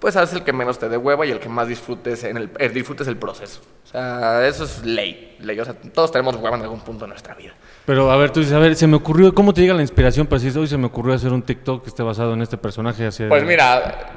[0.00, 2.50] pues haz el que menos te dé hueva y el que más disfrutes en el,
[2.58, 3.60] eh, disfrutes el proceso.
[3.88, 7.08] O sea, eso es ley, ley, o sea, todos tenemos hueva en algún punto de
[7.08, 7.54] nuestra vida.
[7.86, 10.26] Pero a ver, tú dices, a ver, se me ocurrió, ¿cómo te llega la inspiración
[10.26, 13.06] para decir, hoy se me ocurrió hacer un TikTok que esté basado en este personaje?
[13.06, 14.10] Así Pues mira,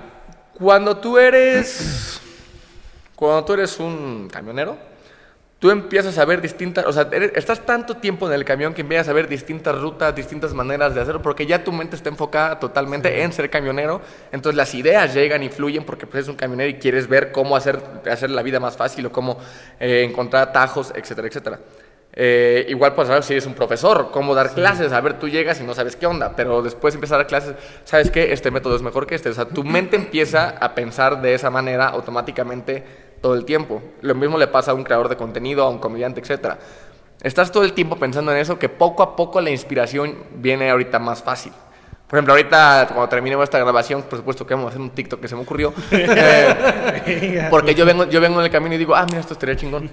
[0.60, 2.20] cuando tú eres,
[3.16, 4.78] cuando tú eres un camionero,
[5.62, 8.82] tú empiezas a ver distintas, o sea, eres- estás tanto tiempo en el camión que
[8.82, 12.60] empiezas a ver distintas rutas, distintas maneras de hacerlo, porque ya tu mente está enfocada
[12.60, 16.68] totalmente en ser camionero, entonces las ideas llegan y fluyen porque pues, eres un camionero
[16.68, 17.80] y quieres ver cómo hacer,
[18.12, 19.38] hacer la vida más fácil o cómo
[19.80, 21.60] eh, encontrar atajos, etcétera, etcétera.
[22.14, 25.62] Eh, igual pues saber si eres un profesor, cómo dar clases, a ver, tú llegas
[25.62, 27.54] y no sabes qué onda, pero después empiezas a dar clases,
[27.86, 31.22] sabes que este método es mejor que este, o sea, tu mente empieza a pensar
[31.22, 33.82] de esa manera automáticamente todo el tiempo.
[34.02, 36.60] Lo mismo le pasa a un creador de contenido, a un comediante, etcétera.
[37.22, 40.98] Estás todo el tiempo pensando en eso, que poco a poco la inspiración viene ahorita
[40.98, 41.54] más fácil.
[42.12, 45.22] Por ejemplo, ahorita cuando terminemos esta grabación, por supuesto que vamos a hacer un TikTok
[45.22, 45.74] que se me ocurrió.
[45.92, 49.56] Eh, porque yo vengo, yo vengo en el camino y digo, ah, mira, esto estaría
[49.56, 49.90] chingón.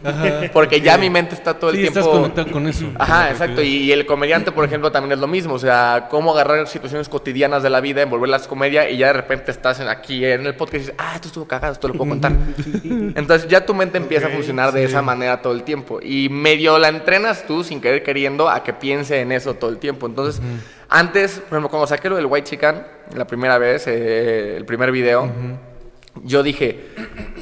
[0.53, 2.01] Porque ya mi mente está todo el Sí, tiempo.
[2.01, 2.87] estás conectado con eso.
[2.99, 3.63] Ajá, exacto.
[3.63, 5.55] Y, y el comediante, por ejemplo, también es lo mismo.
[5.55, 9.51] O sea, cómo agarrar situaciones cotidianas de la vida, envolverlas comedia y ya de repente
[9.51, 12.11] estás en- aquí en el podcast y dices, ah, esto estuvo cagado, esto lo puedo
[12.11, 12.33] contar.
[13.15, 16.01] Entonces ya tu mente empieza a funcionar de esa manera todo el tiempo.
[16.03, 19.79] Y medio la entrenas tú sin querer queriendo a que piense en eso todo el
[19.79, 20.07] tiempo.
[20.07, 20.43] Entonces,
[20.89, 22.83] antes, por ejemplo, cuando saqué lo del White Chicken,
[23.15, 25.31] la primera vez, eh, el primer video,
[26.25, 26.89] yo dije,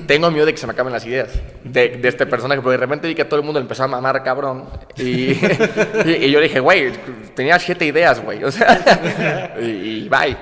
[0.07, 1.31] tengo miedo de que se me acaben las ideas
[1.65, 4.23] de, de este personaje, porque de repente vi que todo el mundo empezó a mamar
[4.23, 4.69] cabrón.
[4.97, 5.33] Y,
[6.05, 6.93] y, y yo dije, güey,
[7.35, 8.45] tenía siete ideas, güey.
[8.45, 9.65] O sea, y,
[10.05, 10.37] y bye.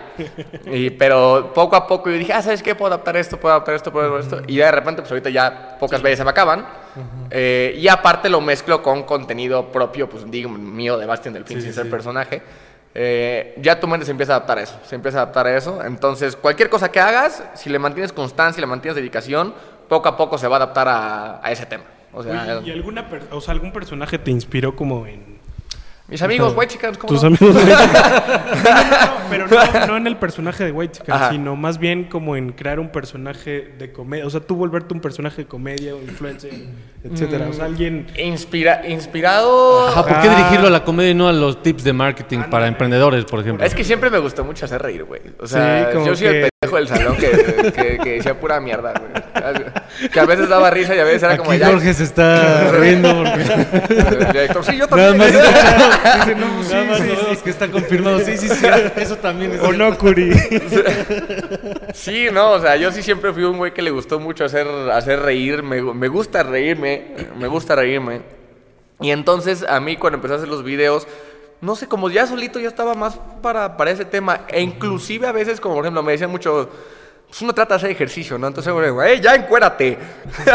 [0.99, 2.75] Pero poco a poco yo dije, ah, ¿sabes qué?
[2.75, 4.53] Puedo adaptar esto, puedo adaptar esto, puedo adaptar esto.
[4.53, 6.67] Y de repente, pues ahorita ya pocas veces se me acaban.
[7.31, 11.73] Eh, y aparte lo mezclo con contenido propio, pues digo, mío de Bastian Delfín sin
[11.73, 12.43] ser personaje.
[12.95, 15.57] Eh, ya tu mente se empieza a adaptar a eso, se empieza a adaptar a
[15.57, 15.83] eso.
[15.85, 19.53] Entonces, cualquier cosa que hagas, si le mantienes constancia, le mantienes dedicación,
[19.89, 21.85] poco a poco se va a adaptar a, a ese tema.
[22.13, 25.34] O sea, ¿Y alguna o sea, algún personaje te inspiró como en
[26.09, 27.29] mis amigos, white chicans, ¿cómo tus no?
[27.29, 27.55] amigos?
[27.57, 27.75] White?
[28.64, 31.31] No, no, pero no, no en el personaje de White Chicken, Ajá.
[31.31, 34.27] sino más bien como en crear un personaje de comedia.
[34.27, 36.53] O sea, tú volverte un personaje de comedia o influencer,
[37.03, 37.49] etcétera.
[37.49, 38.07] O sea, alguien.
[38.19, 39.88] Inspira, inspirado.
[39.88, 40.37] Ajá, ¿por qué Ah.
[40.37, 43.64] dirigirlo a la comedia y no a los tips de marketing para emprendedores, por ejemplo?
[43.64, 45.23] Es que siempre me gustó mucho hacer reír, güey.
[45.40, 48.61] O sea, Sí, como yo soy el pendejo del salón que, que, que decía pura
[48.61, 50.11] mierda, güey.
[50.11, 51.68] Que a veces daba risa y a veces era como Aquí ya.
[51.68, 53.44] Jorge se está riendo porque
[54.64, 55.18] sí, yo nada también.
[55.18, 55.33] más,
[56.27, 58.20] Dice, no, sí, nada más sí, sabemos que está confirmado.
[58.20, 60.33] Sí, sí, sí, eso también es O no, Curi.
[61.92, 64.66] Sí, no, o sea, yo sí siempre fui un güey que le gustó mucho hacer,
[64.92, 65.62] hacer reír.
[65.62, 68.22] Me, me gusta reírme, me gusta reírme.
[69.00, 71.07] Y entonces a mí cuando empecé a hacer los videos,
[71.64, 74.42] no sé, como ya solito ya estaba más para, para ese tema.
[74.48, 76.68] E inclusive a veces, como por ejemplo, me decían mucho,
[77.27, 78.46] pues uno trata de hacer ejercicio, ¿no?
[78.46, 79.96] Entonces, güey, "Ey, ya encuérate.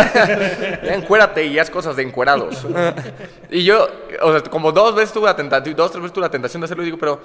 [0.83, 2.63] ya encuérate y haz cosas de encuerados.
[3.49, 3.87] y yo,
[4.21, 6.65] o sea, como dos veces tuve la tentación, dos, tres veces tuve la tentación de
[6.65, 7.19] hacerlo y digo, pero...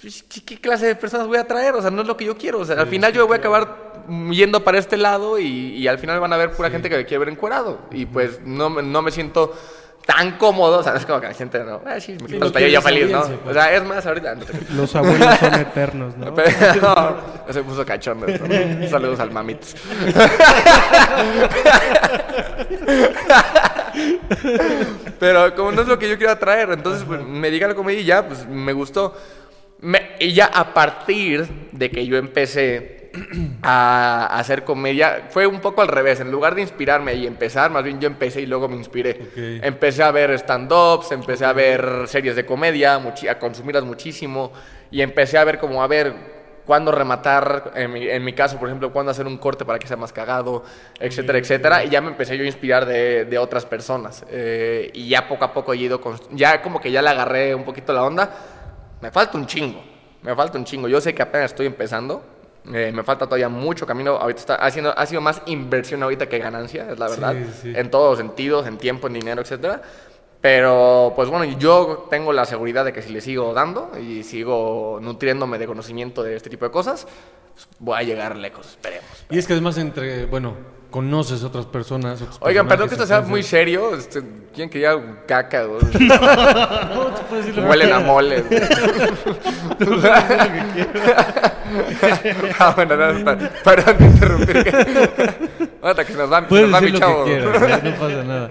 [0.00, 1.74] pues, ¿Qué, qué clase de personas voy a traer?
[1.74, 2.60] O sea, no es lo que yo quiero.
[2.60, 3.92] O sea, al final yo voy a acabar
[4.30, 7.04] yendo para este lado y, y al final van a ver pura gente que me
[7.04, 7.78] quiere ver encuerado.
[7.90, 9.54] Y pues no, no me siento
[10.06, 10.78] tan cómodo.
[10.78, 11.80] O sea, es como que la gente no.
[11.86, 13.22] Ah, sí, me quito no el yo feliz, ¿no?
[13.22, 13.38] pues.
[13.46, 14.34] O sea, es más ahorita.
[14.34, 16.34] no te- Los abuelos son eternos, ¿no?
[16.34, 16.50] Pero,
[17.46, 18.88] no, se puso cachondo esto, ¿no?
[18.88, 19.74] Saludos al mamitos.
[25.18, 28.00] Pero como no es lo que yo quiero traer, entonces pues, me diga la comedia
[28.00, 29.14] y ya, pues me gustó.
[29.80, 33.01] Me- y ya a partir de que yo empecé
[33.62, 36.20] a, a hacer comedia, fue un poco al revés.
[36.20, 39.10] En lugar de inspirarme y empezar, más bien yo empecé y luego me inspiré.
[39.20, 39.64] Ok.
[39.64, 44.52] Empecé a ver stand-ups, empecé a ver series de comedia, a consumirlas muchísimo.
[44.90, 46.14] Y empecé a ver como, a ver,
[46.66, 49.86] cuándo rematar, en mi, en mi caso, por ejemplo, cuándo hacer un corte para que
[49.88, 50.62] sea más cagado,
[51.00, 51.84] etcétera, etcétera.
[51.84, 54.24] Y ya me empecé yo a inspirar de, de otras personas.
[54.30, 57.54] Eh, y ya poco a poco he ido, con- ya como que ya le agarré
[57.54, 58.30] un poquito la onda.
[59.00, 59.82] Me falta un chingo,
[60.22, 60.86] me falta un chingo.
[60.88, 62.22] Yo sé que apenas estoy empezando.
[62.72, 64.12] Eh, me falta todavía mucho camino.
[64.16, 67.34] Ahorita está haciendo, ha sido más inversión ahorita que ganancia, es la verdad.
[67.60, 67.72] sí.
[67.74, 69.82] En todos los sentidos, en tiempo, en dinero, etcétera.
[70.40, 74.98] Pero, pues bueno, yo tengo la seguridad de que si le sigo dando y sigo
[75.00, 77.06] nutriéndome de conocimiento de este tipo de cosas,
[77.54, 79.24] pues voy a llegar lejos, esperemos.
[79.30, 80.56] Y es que además entre, bueno,
[80.92, 82.22] conoces otras personas.
[82.22, 83.94] otros Oigan, perdón que esto sea muy serio.
[83.96, 84.22] Este,
[84.54, 84.92] ¿Quién quería
[85.26, 85.62] caca?
[85.66, 88.44] No, tú puedes decir lo que Huelen a mole.
[92.58, 94.56] ah, bueno, no, pa- perdón de interrumpir.
[95.82, 97.24] Hasta que nos Puedes nos va mi decir lo chavo.
[97.24, 98.50] que quieras, no pasa nada.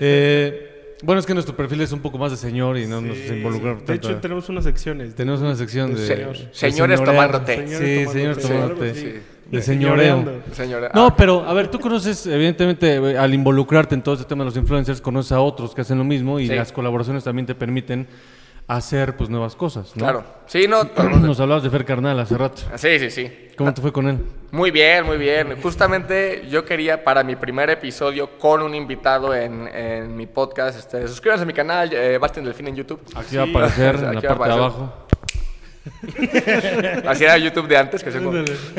[0.00, 3.16] Eh, bueno, es que nuestro perfil es un poco más de señor y no nos
[3.16, 3.92] involucra De tanto.
[4.08, 5.14] hecho, tenemos unas secciones.
[5.14, 6.06] Tenemos una sección de...
[6.06, 7.04] Se- de señores señorear.
[7.04, 7.56] tomando té.
[7.56, 9.22] Señores Sí, tomando señores té, tomando té.
[9.52, 10.42] De señoreo.
[10.52, 10.90] Señora.
[10.94, 14.42] No, ah, pero a ver, tú conoces, evidentemente, eh, al involucrarte en todo este tema
[14.44, 16.54] de los influencers, conoces a otros que hacen lo mismo y Sí.
[16.54, 18.08] las colaboraciones también te permiten
[18.68, 20.04] hacer pues nuevas cosas, ¿no?
[20.04, 20.24] Claro.
[20.46, 20.84] Sí, no.
[21.20, 22.62] Nos hablabas de Fer Carnal hace rato.
[22.76, 23.30] Sí, sí, sí.
[23.56, 24.18] ¿Cómo te fue con él?
[24.52, 25.60] Muy bien, muy bien.
[25.62, 30.78] Justamente yo quería para mi primer episodio con un invitado en, en mi podcast.
[30.78, 33.00] Este, suscríbanse a mi canal, eh, Bastian Delfín en YouTube.
[33.14, 34.60] Aquí va a aparecer en la va a parte de aparecer.
[34.60, 35.06] abajo.
[37.06, 38.20] Así era YouTube de antes, que se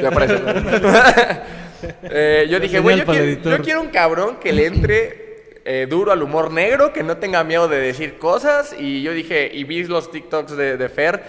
[0.02, 0.36] ya aparece.
[2.04, 3.04] Eh, yo dije, güey,
[3.44, 7.44] yo quiero un cabrón que le entre eh, duro al humor negro, que no tenga
[7.44, 8.74] miedo de decir cosas.
[8.80, 11.22] Y yo dije, y vi los TikToks de, de Fer.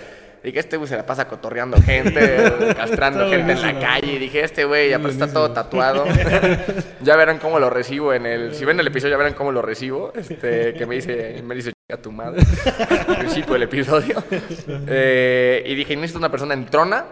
[0.45, 4.13] Dije, este güey se la pasa cotorreando gente, castrando gente en la calle.
[4.13, 6.05] Y dije, este güey, ya está todo tatuado.
[7.01, 8.55] ya verán cómo lo recibo en el.
[8.55, 10.13] Si ven el episodio, ya verán cómo lo recibo.
[10.15, 12.43] Este, que me dice, me dice, a tu madre.
[13.09, 14.23] Al principio del episodio.
[14.89, 17.05] Eh, y dije, necesito una persona en trona.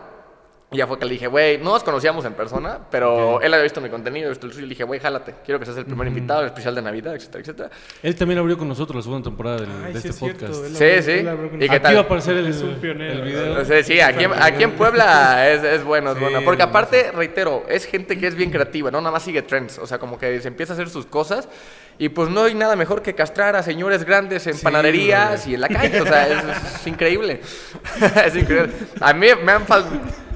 [0.71, 3.65] Y ya fue que le dije, güey, no nos conocíamos en persona, pero él había
[3.65, 5.85] visto mi contenido, visto el suyo, y le dije, güey, jálate, quiero que seas el
[5.85, 7.71] primer invitado, el especial de Navidad, etcétera, etcétera.
[8.03, 10.65] Él también abrió con nosotros la segunda temporada del- Ay, de sí este es podcast.
[10.65, 11.19] él Sí, sí.
[11.19, 11.95] él habló con ¿Y qué Aquí tal?
[11.97, 13.13] va a aparecer el, Es un pionero.
[13.13, 13.83] el video.
[13.85, 16.41] Sí, aquí, en- aquí en Puebla es, es bueno, es bueno.
[16.43, 18.99] Porque aparte, reitero, es gente que es bien creativa, ¿no?
[19.03, 19.77] Nada más sigue trends.
[19.79, 21.51] O sea, como que se empieza a hacer sus cosas.
[21.99, 25.61] Y pues no hay nada mejor que castrar a señores grandes en panaderías y en
[25.61, 26.01] la calle.
[26.01, 26.43] O sea, es,
[26.81, 27.41] es increíble.
[28.27, 28.73] es increíble.
[29.01, 29.85] A mí me han, fal-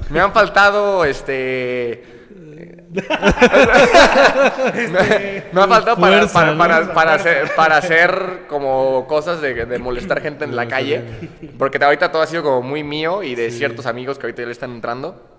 [0.09, 2.03] me han faltado, este...
[2.89, 2.97] me,
[5.51, 6.57] me ha faltado para, Fuerza, para, ¿no?
[6.57, 11.03] para, para hacer, para hacer como cosas de, de molestar gente en la calle.
[11.57, 14.47] Porque ahorita todo ha sido como muy mío y de ciertos amigos que ahorita ya
[14.47, 15.36] le están entrando.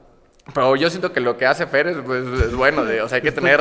[0.55, 3.17] Pero yo siento que lo que hace Fer es, pues, es bueno, de- o sea,
[3.17, 3.61] hay que tener,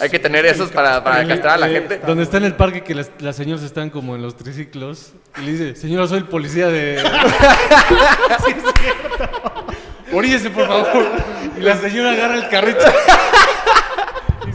[0.00, 1.98] hay que tener esos para, para castrar a la gente.
[2.06, 5.40] Donde está en el parque que las, las señoras están como en los triciclos y
[5.42, 6.98] le dice, señora, soy el policía de...
[8.46, 9.66] sí, es cierto.
[10.12, 11.04] Oríllese, por favor.
[11.58, 12.80] Y la señora agarra el carrito.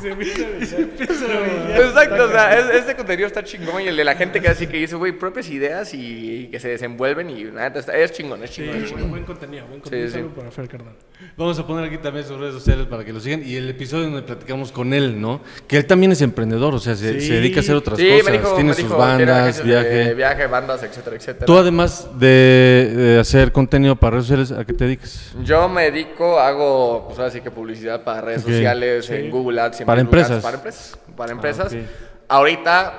[0.02, 4.04] Y se empieza a Exacto, o sea, es- este contenido está chingón y el de
[4.04, 7.80] la gente que así que dice, güey, propias ideas y que se desenvuelven y nada,
[7.80, 8.76] está- es chingón, es Sí, chingón.
[8.78, 9.00] es chingón.
[9.02, 10.10] buen, buen contenido, buen contenido.
[10.10, 10.26] Sí, sí.
[10.36, 10.94] Para Fer Cardán.
[11.38, 13.44] Vamos a poner aquí también sus redes sociales para que lo sigan.
[13.46, 15.42] Y el episodio donde platicamos con él, ¿no?
[15.68, 17.28] Que él también es emprendedor, o sea, se, Sí.
[17.28, 18.26] se dedica a hacer otras Sí, cosas.
[18.26, 20.14] me dijo, Tiene me sus dijo, tiene bandas, de viaje.
[20.16, 21.46] viaje, bandas, etcétera, etcétera.
[21.46, 25.32] Tú además de, de hacer contenido para redes sociales, ¿a qué te dedicas?
[25.44, 29.80] Yo me dedico, hago, pues ahora sí que publicidad para redes sociales, en Google Ads.
[29.80, 30.44] y en Para empresas.
[30.44, 30.98] Para empresas.
[31.16, 31.74] Para empresas.
[31.74, 31.80] ok.
[32.28, 32.94] Ahorita,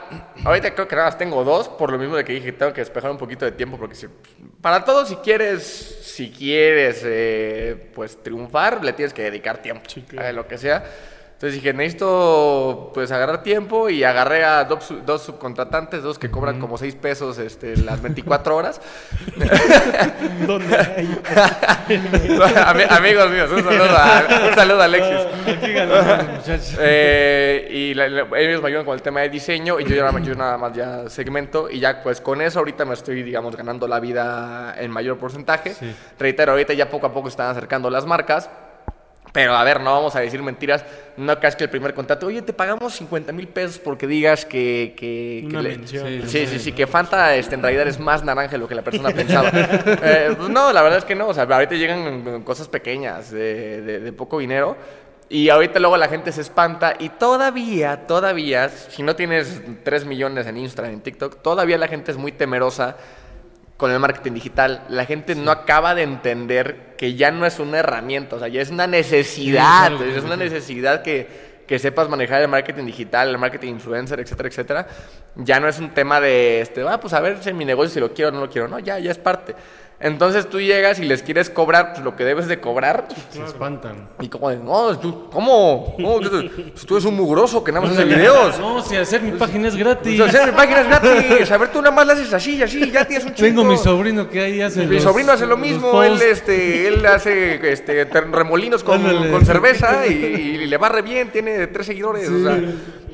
[0.44, 2.82] ahorita creo que nada más tengo dos, por lo mismo de que dije, tengo que
[2.82, 4.06] despejar un poquito de tiempo, porque si-
[4.60, 5.64] para todo, si quieres,
[6.02, 9.84] si quieres, eh, pues triunfar, le tienes que dedicar tiempo,
[10.18, 10.84] a lo que sea.
[11.42, 16.60] Entonces dije, necesito pues agarrar tiempo y agarré a dos, dos subcontratantes, dos que cobran
[16.60, 18.80] como 6 pesos este, las 24 horas.
[20.46, 21.20] ¿Dónde hay?
[22.64, 25.18] Ami- amigos míos, un saludo a, un saludo a Alexis.
[26.36, 26.76] Muchachos.
[26.78, 30.16] Eh, y la- la- ellos me ayudan con el tema de diseño y yo, ya,
[30.20, 33.88] yo nada más ya segmento y ya pues con eso ahorita me estoy digamos ganando
[33.88, 35.74] la vida en mayor porcentaje.
[35.74, 35.92] Sí.
[36.20, 38.48] Reitero, ahorita ya poco a poco están acercando las marcas.
[39.32, 40.84] Pero a ver, no vamos a decir mentiras.
[41.16, 44.94] No creas que el primer contrato, oye, te pagamos 50 mil pesos porque digas que.
[44.96, 46.06] que, que le- mención.
[46.06, 48.74] Sí, sí, sí, sí, que Fanta este, en realidad es más naranja de lo que
[48.74, 49.50] la persona pensaba.
[50.02, 51.28] Eh, pues no, la verdad es que no.
[51.28, 54.76] O sea, ahorita llegan cosas pequeñas, de, de- de poco dinero.
[55.30, 56.94] Y ahorita luego la gente se espanta.
[56.98, 62.10] Y todavía, todavía, si no tienes 3 millones en Instagram, en TikTok, todavía la gente
[62.10, 62.96] es muy temerosa
[63.82, 64.84] con el marketing digital.
[64.90, 68.62] La gente no acaba de entender que ya no es una herramienta, o sea, ya
[68.62, 70.00] es una necesidad.
[70.00, 71.26] es una necesidad que,
[71.66, 74.86] que sepas manejar el marketing digital, el marketing influencer, etcétera, etcétera.
[75.34, 77.98] Ya no es un tema de, este, ah, pues a ver si mi negocio si
[77.98, 78.68] lo quiero o no lo quiero.
[78.68, 79.56] No, ya, ya es parte.
[80.02, 83.06] Entonces tú llegas y les quieres cobrar pues, lo que debes de cobrar.
[83.30, 84.08] Se espantan.
[84.20, 85.94] Y como de, no, tú, ¿cómo?
[85.96, 86.18] ¿Cómo?
[86.20, 88.58] que tú- Pues tú eres un mugroso que nada más hace videos.
[88.58, 90.20] No, si hacer mi página es gratis.
[90.20, 91.50] O sea, mi página es gratis.
[91.52, 93.64] A ver, tú nada más la haces así y así, ya tienes un Tengo chingo.
[93.72, 97.72] mi sobrino que ahí hace Mi los- sobrino hace lo mismo, él, este, él hace
[97.72, 102.28] este, remolinos con, con cerveza y, y le va re bien, tiene tres seguidores.
[102.28, 102.60] o sea.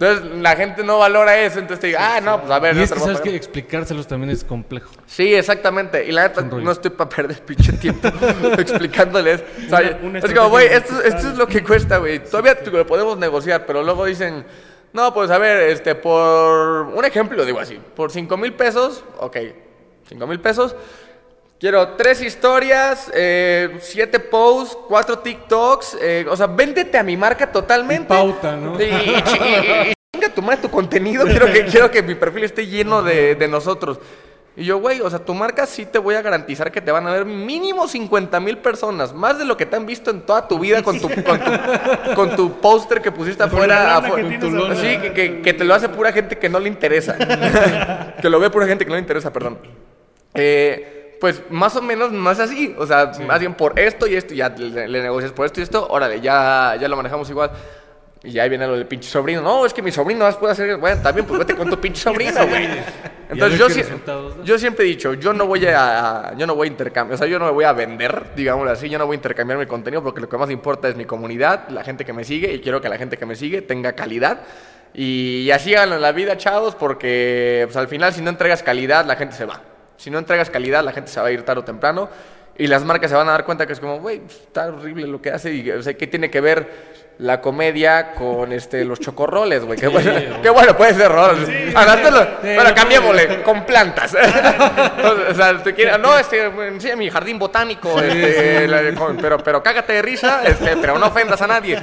[0.01, 2.79] Entonces la gente no valora eso, entonces te diga, ah, no, pues a ver, Y
[2.79, 3.37] no es te que lo voy a sabes que pagar".
[3.37, 4.91] explicárselos también es complejo.
[5.07, 6.05] Sí, exactamente.
[6.07, 8.09] Y la neta, no estoy para perder pinche tiempo
[8.59, 9.43] explicándoles.
[9.67, 12.23] O sea, Una- una es como, güey, esto, esto es lo que cuesta, güey.
[12.23, 14.45] Todavía lo podemos negociar, pero luego dicen,
[14.93, 19.37] no, pues a ver, este, por un ejemplo, digo así, por 5 mil pesos, ok,
[20.09, 20.75] 5 mil pesos.
[21.61, 27.51] Quiero tres historias, eh, siete posts, cuatro TikToks, eh, o sea, véndete a mi marca
[27.51, 28.15] totalmente.
[28.15, 28.81] Y pauta, ¿no?
[28.81, 29.23] Y, y
[30.15, 33.49] chinga tu madre tu contenido, quiero que, quiero que mi perfil esté lleno de, de
[33.49, 33.99] nosotros.
[34.57, 37.07] Y yo, güey, o sea, tu marca sí te voy a garantizar que te van
[37.09, 40.47] a ver mínimo 50 mil personas, más de lo que te han visto en toda
[40.47, 44.01] tu vida con tu, con tu, con tu póster que pusiste afuera.
[44.05, 44.77] que tienes afuera.
[44.77, 47.17] Sí, que, que- que te lo hace pura gente que no le interesa.
[48.21, 49.59] que lo ve pura gente que no le interesa, perdón.
[50.35, 52.75] Eh, pues más o menos no es así.
[52.79, 55.63] O sea, más bien por esto y esto, ya le, le negocias por esto y
[55.65, 57.51] esto, órale, ya, ya lo manejamos igual.
[58.25, 59.41] Y ya ahí viene lo del pinche sobrino.
[59.41, 60.77] No, es que mi sobrino más puede hacer.
[60.77, 62.69] Bueno, también, pues vete con tu pinche sobrino, güey.
[63.31, 63.81] Entonces sí-
[64.45, 67.27] yo siempre he dicho, yo no voy a, yo no voy a intercambiar, o sea,
[67.29, 70.03] yo no me voy a vender, digámoslo así, yo no voy a intercambiar mi contenido
[70.03, 72.81] porque lo que más importa es mi comunidad, la gente que me sigue y quiero
[72.81, 74.41] que la gente que me sigue tenga calidad.
[74.95, 79.05] Y así háganlo en la vida, chavos, porque pues, al final si no entregas calidad,
[79.05, 79.61] la gente se va.
[79.99, 82.09] Si no entregas calidad, la gente se va a ir tarde o temprano.
[82.57, 85.07] Y las marcas se van a dar cuenta que es como, güey, pues, está horrible
[85.07, 85.53] lo que hace.
[85.53, 89.79] Y, o sea, ¿qué tiene que ver la comedia con este, los chocorroles, güey?
[89.79, 90.11] Qué, bueno,
[90.43, 91.13] qué bueno puede ser.
[91.13, 91.35] Ahora,
[91.95, 94.13] esto lo- bueno, cambiémosle, con plantas.
[95.31, 99.63] o sea, te quiere- no, este, sí, mi jardín botánico, este, la- con- pero, pero
[99.63, 101.79] cágate de risa, este, pero no ofendas a nadie.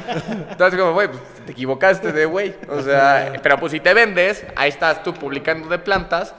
[0.50, 2.54] Entonces, como, güey, pues, te equivocaste de güey.
[2.70, 6.34] O sea, pero pues si te vendes, ahí estás tú publicando de plantas.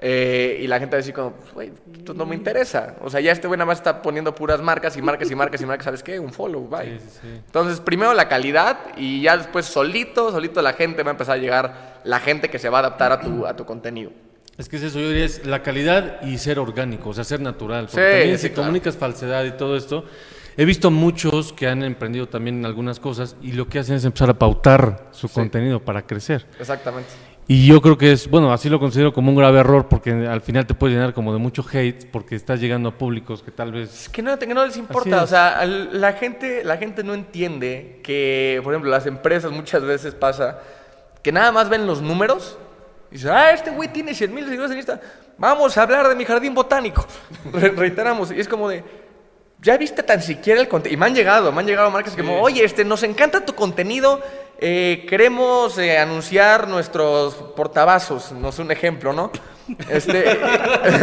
[0.00, 2.94] Eh, y la gente va a decir como, pues, güey, esto no me interesa.
[3.02, 5.60] O sea, ya este güey nada más está poniendo puras marcas y marcas y marcas
[5.60, 5.84] y marcas.
[5.86, 6.20] ¿Sabes qué?
[6.20, 7.00] Un follow, bye.
[7.24, 11.40] Entonces, primero la calidad y ya después solito, solito la gente va a empezar a
[11.40, 14.12] llegar, la gente que se va a adaptar a tu, a tu contenido.
[14.56, 17.40] Es que es eso, yo diría, es la calidad y ser orgánico, o sea, ser
[17.40, 17.86] natural.
[17.86, 18.62] Porque también si claro.
[18.62, 20.04] comunicas falsedad y todo esto,
[20.56, 24.04] he visto muchos que han emprendido también en algunas cosas y lo que hacen es
[24.04, 26.46] empezar a pautar su contenido para crecer.
[26.58, 27.10] Exactamente.
[27.50, 30.42] Y yo creo que es, bueno, así lo considero como un grave error porque al
[30.42, 33.72] final te puede llenar como de mucho hate porque estás llegando a públicos que tal
[33.72, 34.02] vez...
[34.02, 38.00] Es que no, que no les importa, o sea, la gente, la gente no entiende
[38.04, 40.58] que, por ejemplo, las empresas muchas veces pasa
[41.22, 42.58] que nada más ven los números
[43.10, 45.00] y dicen, ah, este güey tiene 100 mil seguidores en Insta,
[45.38, 47.06] vamos a hablar de mi jardín botánico.
[47.54, 48.84] Re- reiteramos, y es como de,
[49.60, 52.22] ya viste tan siquiera el contenido, y me han llegado, me han llegado marcas que
[52.22, 54.20] como, oye, este, nos encanta tu contenido,
[54.60, 59.30] eh, queremos eh, anunciar nuestros portavasos, no sé, un ejemplo, ¿no?
[59.88, 60.38] Este,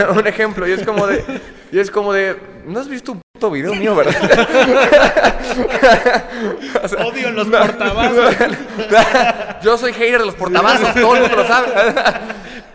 [0.16, 1.24] un ejemplo, y es como de,
[1.72, 4.16] y es como de, ¿no has visto un puto video mío, verdad?
[6.84, 8.36] O sea, Odio los portavasos.
[9.64, 11.68] Yo soy hater de los portavasos, todo el mundo lo sabe.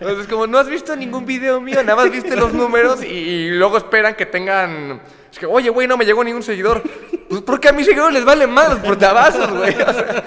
[0.01, 3.51] Entonces, como no has visto ningún video mío, nada más viste los números y, y
[3.51, 5.03] luego esperan que tengan.
[5.31, 6.83] Es que, oye, güey, no me llegó ningún seguidor.
[7.29, 9.75] Pues porque a mis seguidores les valen más los portavasos, güey.
[9.75, 10.25] O sea,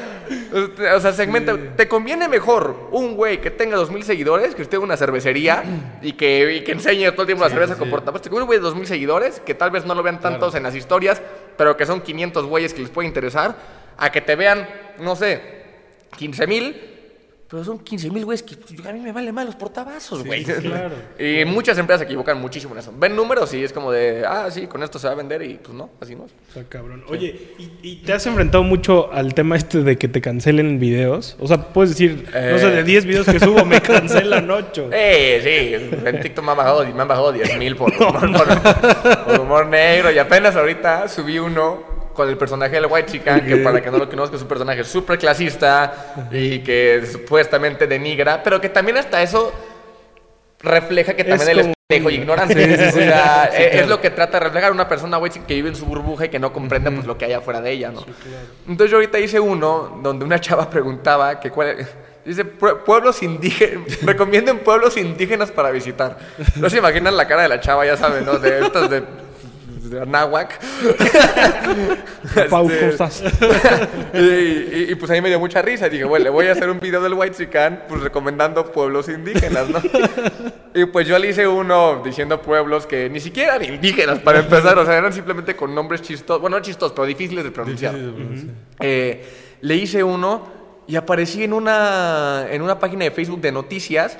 [0.53, 1.57] o sea, segmenta.
[1.75, 5.63] ¿Te conviene mejor un güey que tenga dos mil seguidores, que esté en una cervecería
[6.01, 8.21] y que, y que enseñe todo el tiempo la cerveza con portavasos?
[8.21, 10.55] ¿Te conviene un güey de dos mil seguidores, que tal vez no lo vean tantos
[10.55, 11.21] en las historias,
[11.57, 13.55] pero que son 500 güeyes que les puede interesar?
[13.97, 14.67] A que te vean,
[14.99, 15.41] no sé,
[16.17, 16.92] 15 mil,
[17.53, 20.43] pero son 15 mil güeyes que pues, a mí me vale más los portavasos, güey.
[20.61, 20.95] claro.
[21.19, 22.91] Y muchas empresas se equivocan muchísimo en eso.
[22.97, 25.59] Ven números y es como de, ah, sí, con esto se va a vender y
[25.61, 26.25] pues no, así no.
[26.47, 27.03] Está cabrón.
[27.09, 31.37] Oye, ¿y, y te has enfrentado mucho al tema este de que te cancelen videos?
[31.39, 32.83] O sea, puedes decir, no sé, de Eh.
[32.83, 34.89] 10 videos que subo me cancelan 8.
[34.91, 35.39] Eh,
[35.91, 39.39] sí, en TikTok me han bajado, me han bajado 10 mil por, humor- por- por
[39.41, 43.81] humor negro y apenas ahorita subí uno con el personaje del White Chican, que para
[43.81, 48.69] que no lo conozca es un personaje súper clasista y que supuestamente denigra, pero que
[48.69, 49.51] también hasta eso
[50.61, 52.53] refleja que Es también él es pendejo y ignorante.
[52.53, 52.99] Sí, sí, sí.
[52.99, 53.83] O sea, Sí, es, claro.
[53.83, 56.29] es lo que trata de reflejar una persona white que vive en su burbuja y
[56.29, 58.05] que no comprende pues, lo que hay afuera de ella, ¿no?
[58.67, 61.85] Entonces yo ahorita hice uno donde una chava preguntaba que cuál
[62.25, 66.17] dice "Pue- pueblos indígenas, recomienden pueblos indígenas para visitar.
[66.55, 68.39] No se imaginan la cara de la chava, ya saben, ¿no?
[68.39, 69.03] De estas de,
[69.93, 70.59] de Anáhuac.
[72.49, 73.23] Pau Este, Cosas.
[74.13, 75.89] y, y- y, pues a mí me dio mucha risa.
[75.89, 79.69] Dije, bueno, le voy a hacer un video del White Chican, pues recomendando pueblos indígenas,
[79.69, 79.81] ¿no?
[80.75, 84.75] Y pues yo le hice uno diciendo pueblos que ni siquiera eran indígenas para empezar,
[84.79, 87.93] o sea, eran simplemente con nombres chistosos, bueno, no chistosos, pero difíciles de pronunciar.
[88.79, 89.23] Eh,
[89.61, 94.17] le hice uno y aparecí en una, en una página de Facebook de noticias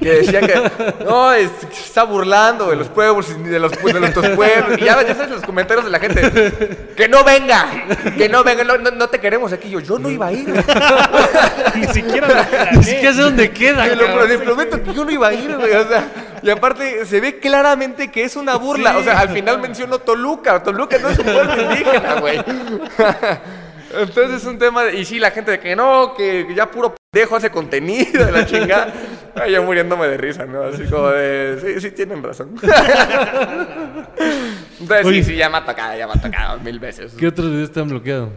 [0.00, 0.70] que decía que
[1.04, 4.78] no, es- se está burlando de los pueblos, de los de nuestros pueblos.
[4.78, 7.66] Y ya, ya sabes los comentarios de la gente, que no venga,
[8.16, 9.68] que no venga, no, no- no te queremos aquí.
[9.68, 10.46] Yo, yo no iba a ir.
[11.74, 12.34] Ni siquiera lo
[12.78, 13.88] Ni siquiera sé dónde queda.
[13.88, 14.06] Te lo
[14.44, 15.72] prometo que yo no iba a ir, güey.
[15.74, 16.04] O sea,
[16.40, 18.96] y aparte se ve claramente que es una burla.
[18.98, 20.62] O sea, al final menciono Toluca.
[20.62, 22.38] Toluca no es un pueblo indígena, güey.
[23.98, 24.96] Entonces es un tema de...
[24.98, 28.46] Y sí, la gente de que no, que ya puro pendejo hace contenido de la
[28.46, 28.92] chingada.
[29.34, 30.62] Ay, yo muriéndome de risa, ¿no?
[30.62, 31.58] Así como de...
[31.60, 32.54] Sí, sí, tienen razón.
[34.80, 35.22] Entonces Oye.
[35.22, 37.12] sí, sí, ya me ha tocado, ya me ha tocado mil veces.
[37.18, 38.30] ¿Qué otros videos te han bloqueado?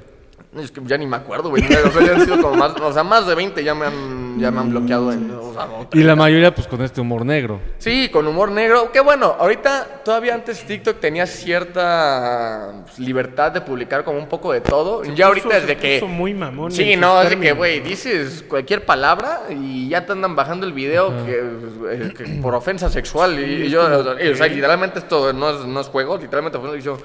[0.58, 1.64] Es que ya ni me acuerdo, güey.
[1.64, 2.72] O sea, ya han sido como más...
[2.82, 5.12] O sea, más de 20 ya me han, ya me han bloqueado.
[5.12, 7.60] En, o sea, no, Y la mayoría pues con este humor negro.
[7.78, 8.91] Sí, con humor negro.
[8.91, 14.52] Que bueno, ahorita todavía antes TikTok tenía cierta pues, libertad de publicar como un poco
[14.52, 15.04] de todo.
[15.04, 16.00] ya ahorita puso- desde se que...
[16.00, 20.14] puso muy mamón Sí, no, es de que, güey, dices cualquier palabra y ya te
[20.14, 21.43] andan bajando el video que,
[21.91, 23.39] eh, que por ofensa sexual.
[23.39, 26.97] Y, y yo, o sea, literalmente esto no es, no es juego, literalmente fue yo...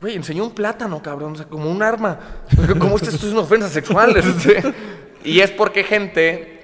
[0.00, 2.18] Güey, enseñó un plátano, cabrón, o sea, como un arma.
[2.78, 4.16] Como esto, esto es una ofensa sexual.
[4.16, 4.62] este.
[5.24, 6.54] Y es porque gente...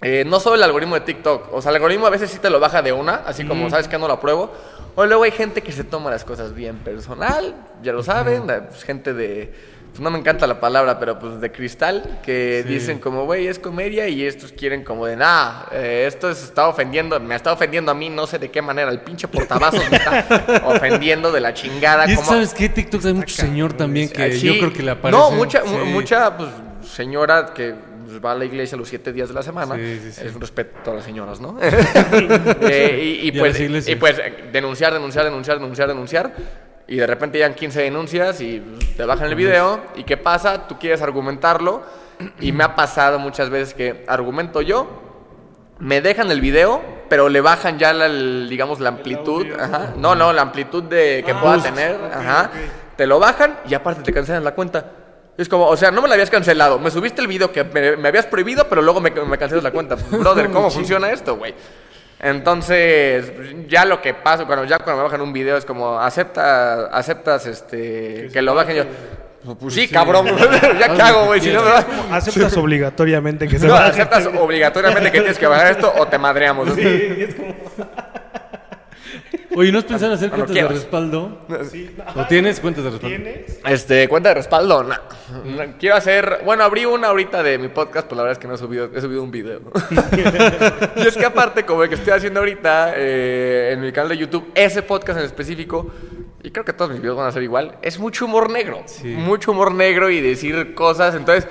[0.00, 2.50] Eh, no solo el algoritmo de TikTok, o sea, el algoritmo a veces sí te
[2.50, 4.52] lo baja de una, así como sabes que no lo apruebo.
[4.94, 8.68] O luego hay gente que se toma las cosas bien personal, ya lo saben, la-
[8.68, 9.52] pues, gente de,
[9.98, 13.58] pues, no me encanta la palabra, pero pues de cristal, que dicen como, güey, es
[13.58, 17.90] comedia y estos quieren como de, nah, eh, esto se está ofendiendo, me está ofendiendo
[17.90, 21.52] a mí, no sé de qué manera, el pinche portavasos me está ofendiendo de la
[21.52, 22.04] chingada.
[22.06, 22.68] Y que, como- ¿sabes qué?
[22.68, 24.46] TikTok hay mucho señor también que Sí.
[24.46, 25.18] yo creo que le aparece.
[25.18, 26.48] No, mucha, mu- mucha pues,
[26.88, 27.74] señora que
[28.06, 29.74] pues, va a la iglesia los siete días de la semana.
[29.74, 30.20] Sí, sí, sí.
[30.24, 31.58] Es un respeto a las señoras, ¿no?
[32.70, 34.20] Eh, y, y pues, y pues
[34.52, 36.32] denunciar, denunciar, denunciar, denunciar, denunciar.
[36.88, 39.80] Y de repente llegan 15 denuncias y pues, te bajan el video.
[39.94, 40.66] ¿Y qué pasa?
[40.66, 41.82] Tú quieres argumentarlo.
[42.40, 44.88] Y me ha pasado muchas veces que argumento yo,
[45.78, 49.46] me dejan el video, pero le bajan ya la, digamos, la amplitud.
[49.52, 49.92] Ajá.
[49.96, 51.96] No, no, la amplitud de que pueda tener.
[52.12, 52.50] Ajá.
[52.96, 54.92] Te lo bajan y aparte te cancelan la cuenta.
[55.36, 56.80] Es como, o sea, no me la habías cancelado.
[56.80, 59.70] Me subiste el video que me, me habías prohibido, pero luego me, me cancelas la
[59.70, 59.94] cuenta.
[60.10, 61.54] Brother, ¿cómo funciona esto, güey?
[62.20, 63.32] Entonces,
[63.68, 67.46] ya lo que pasa, cuando ya cuando me bajan un video es como, acepta, aceptas
[67.46, 68.84] este, que, lo bajen yo.
[69.44, 70.26] Pues, pues sí, cabrón,
[70.80, 75.12] ya qué hago, güey, si no me va- Aceptas obligatoriamente que se No, aceptas obligatoriamente
[75.12, 76.68] que tienes que bajar esto o te madreamos.
[76.74, 77.54] Sí, es como...
[79.58, 81.38] Oye, ¿no has pensado en hacer cuentas de respaldo?
[81.68, 81.90] Sí.
[82.14, 83.16] ¿O tienes cuentas de respaldo?
[83.16, 83.58] ¿Tienes?
[83.66, 84.94] Este, cuenta de respaldo, no.
[84.94, 88.46] No, Quiero hacer, bueno, abrí una ahorita de mi podcast, pero la verdad es que
[88.46, 89.60] no he subido, he subido un video.
[90.96, 94.18] y es que aparte, como el que estoy haciendo ahorita eh, en mi canal de
[94.18, 95.90] YouTube, ese podcast en específico,
[96.40, 98.84] y creo que todos mis videos van a ser igual, es mucho humor negro.
[98.86, 99.08] Sí.
[99.08, 101.16] Mucho humor negro y decir cosas.
[101.16, 101.48] Entonces,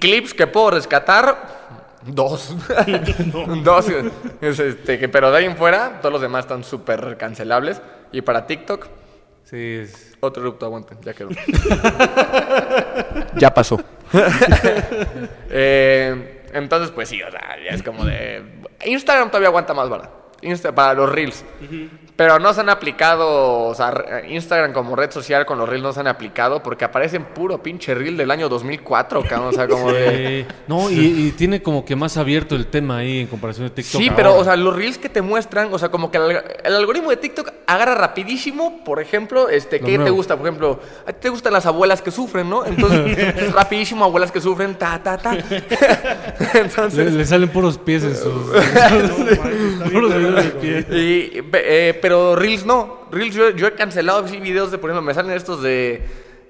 [0.00, 2.54] clips que puedo rescatar, dos.
[3.64, 3.86] dos.
[4.40, 7.80] Es este, que, pero de ahí en fuera, todos los demás están súper cancelables.
[8.12, 8.88] Y para TikTok,
[9.44, 10.16] Sí, es...
[10.20, 11.30] otro erupto, aguanten, ya quedó.
[13.36, 13.80] ya pasó.
[15.52, 18.42] Eh, entonces, pues sí, o sea, ya es como de.
[18.84, 20.10] Instagram todavía aguanta más, ¿verdad?
[20.42, 21.44] Insta para los Reels.
[22.20, 23.94] Pero no se han aplicado, o sea,
[24.28, 27.94] Instagram como red social con los Reels no se han aplicado porque aparecen puro pinche
[27.94, 29.48] Reel del año 2004, cabrón.
[29.48, 30.44] O sea, como de.
[30.68, 34.02] No, y, y tiene como que más abierto el tema ahí en comparación de TikTok.
[34.02, 36.76] Sí, pero, o sea, los reels que te muestran, o sea, como que el, el
[36.76, 40.36] algoritmo de TikTok agarra rapidísimo, por ejemplo, este, ¿qué te gusta?
[40.36, 42.66] Por ejemplo, a ti te gustan las abuelas que sufren, ¿no?
[42.66, 45.32] Entonces, rapidísimo, abuelas que sufren, ta, ta, ta.
[45.34, 48.32] le, Entonces, le salen puros pies en sus...
[49.90, 50.60] Puros videos de raro.
[50.60, 50.86] pie.
[50.90, 53.06] y, eh, pero reels no.
[53.10, 56.02] Reels yo, yo he cancelado videos de, por ejemplo, me salen estos de...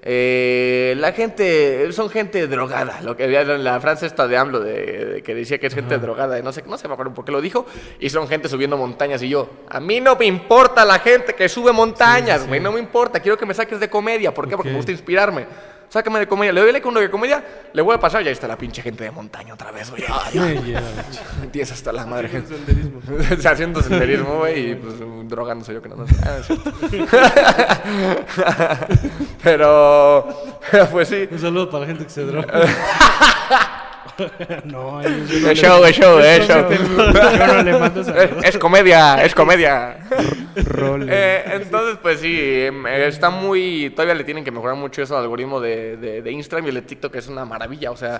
[0.03, 4.59] eh, la gente, son gente drogada, lo que había en la frase esta de AMLO,
[4.59, 7.31] de, de que decía que es gente drogada, y no sé, no sé por qué
[7.31, 7.67] lo dijo,
[7.99, 11.47] y son gente subiendo montañas, y yo, a mí no me importa la gente que
[11.47, 14.55] sube montañas, güey, no me importa, quiero que me saques de comedia, ¿por qué?
[14.55, 15.45] Porque me gusta inspirarme.
[15.91, 18.27] Sácame de comedia, le doy like a uno de comedia, le voy a pasar, y
[18.27, 20.01] ahí está la pinche gente de montaña otra vez, güey.
[20.07, 20.75] Ay, ay.
[21.41, 21.47] Me.
[21.47, 22.55] Tienes hasta la madre gente.
[23.35, 24.93] O sea, haciendo senderismo, güey, y pues
[25.27, 25.97] drogándose yo que no.
[25.97, 26.05] no.
[26.23, 26.71] Ah, es cierto.
[29.43, 30.29] pero,
[30.71, 31.27] pero pues sí.
[31.29, 32.47] Un saludo para la gente que se droga.
[34.65, 36.65] No, ellos Es show, es show, es show.
[36.69, 36.97] me temo.
[36.97, 38.43] Yo no le mando Es, saludos.
[38.43, 39.97] es comedia, es comedia.
[40.55, 43.91] Eh, entonces, pues sí, em, está muy.
[43.91, 46.75] Todavía le tienen que mejorar mucho eso al algoritmo de, de, de Instagram y el
[46.75, 47.91] de TikTok es una maravilla.
[47.91, 48.19] O sea,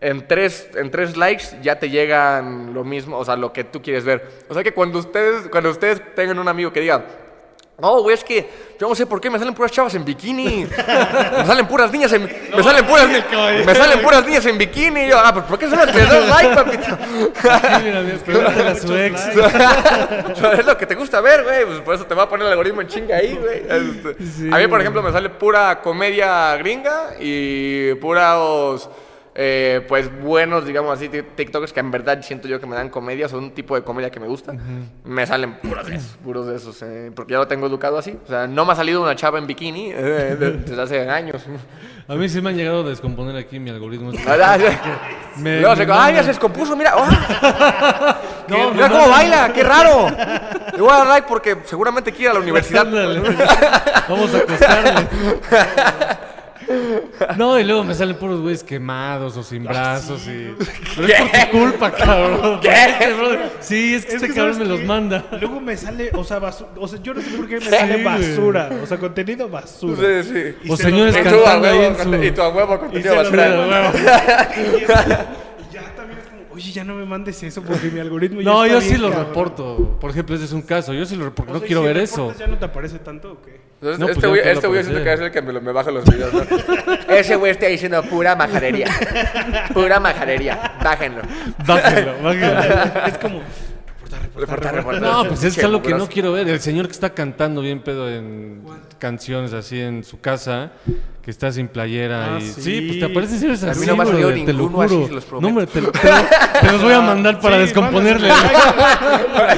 [0.00, 3.80] en, tres, en tres likes ya te llegan lo mismo, o sea, lo que tú
[3.82, 4.28] quieres ver.
[4.48, 7.04] O sea que cuando ustedes, cuando ustedes tengan un amigo que diga.
[7.76, 8.48] No, güey, es que
[8.78, 10.64] yo no sé por qué me salen puras chavas en bikini.
[10.64, 15.00] Me salen puras niñas en me salen puras me salen puras niñas en bikini.
[15.00, 16.96] Y yo, ah, pues ¿por qué son las que le das like, papito?
[20.52, 21.64] Es lo que te gusta ver, güey.
[21.66, 23.64] Pues por eso te va a poner el algoritmo en chinga ahí, güey.
[23.68, 28.88] Este, a mí, por ejemplo, me sale pura comedia gringa y puros,
[29.34, 32.88] eh, pues, buenos, digamos así, ti- TikTokers que en verdad siento yo que me dan
[32.88, 33.28] comedia.
[33.28, 34.54] Son un tipo de comedia que me gusta.
[35.04, 36.80] Me salen puros de esos, puros de esos.
[36.82, 38.16] eh, porque ya lo tengo educado así.
[38.24, 41.42] O sea, no me ha salido una chava en bikini eh, de- desde hace años.
[42.06, 44.12] A mí sí me han llegado a descomponer aquí mi algoritmo.
[44.26, 44.60] ¿Verdad?
[45.38, 46.76] Me- Luego se- ¡Ay, ya manda- se descompuso!
[46.76, 46.92] ¡Mira!
[46.96, 48.20] ¡ah!
[48.46, 49.50] No, ¡Mira cómo baila!
[49.54, 50.10] ¡Qué raro!
[50.74, 52.86] Le voy a dar like porque seguramente quiere ir a la universidad.
[54.06, 55.08] Vamos a acostarle.
[57.36, 60.54] No, y luego me salen puros güeyes quemados o sin brazos y...
[60.96, 62.60] Pero es por tu culpa, cabrón.
[62.62, 62.70] ¿Qué?
[63.60, 65.24] Sí, es que Es este que, cabrón ¿sabes me los manda.
[65.40, 67.68] Luego me sale, o sea, basu- o sea, yo no sé por qué me Sí,
[67.70, 68.70] sale basura.
[68.82, 70.22] O sea, contenido basura.
[70.22, 70.56] Sí, sí.
[70.64, 72.24] Y O se señores cantando ahí huevo, en su...
[72.24, 73.48] y a huevo contenido basura.
[73.48, 73.98] mando.
[73.98, 78.50] Y ya también es como, oye, ya no me mandes eso porque mi algoritmo ya
[78.50, 79.26] No, está yo bien, sí lo cabrón.
[79.28, 79.98] reporto.
[80.00, 80.92] Por ejemplo, ese es un caso.
[80.94, 81.50] Yo sí lo reporto.
[81.50, 82.38] O No sea, quiero si ver reportas, eso.
[82.38, 83.60] ¿Ya no te aparece tanto o qué?
[83.74, 85.42] Entonces, No, pues este ya güey te lo este güey siento que es el que
[85.42, 86.32] me, lo- me baja los videos.
[86.32, 87.14] ¿no?
[87.14, 88.86] Ese güey está diciendo pura majadería.
[89.74, 90.78] Pura majadería.
[90.82, 91.22] Bájenlo.
[91.66, 93.06] Bájalo, bájalo.
[93.06, 93.40] Es como,
[94.36, 95.02] Reportar, reportar.
[95.02, 96.12] No, pues es Che, algo que no mugroso.
[96.12, 96.48] quiero ver.
[96.48, 98.62] El señor que está cantando bien pedo en
[99.08, 100.72] canciones así en su casa,
[101.22, 102.42] que está sin playera Ah, y...
[102.46, 102.62] sí.
[102.62, 104.82] Sí, pues te aparecen A mí así, no me ha salido brother, te lo ninguno
[104.82, 105.46] así, los No, prometo.
[105.48, 108.28] hombre, te, lo- te lo- te los voy a mandar para Sí, descomponerle.
[109.34, 109.54] Para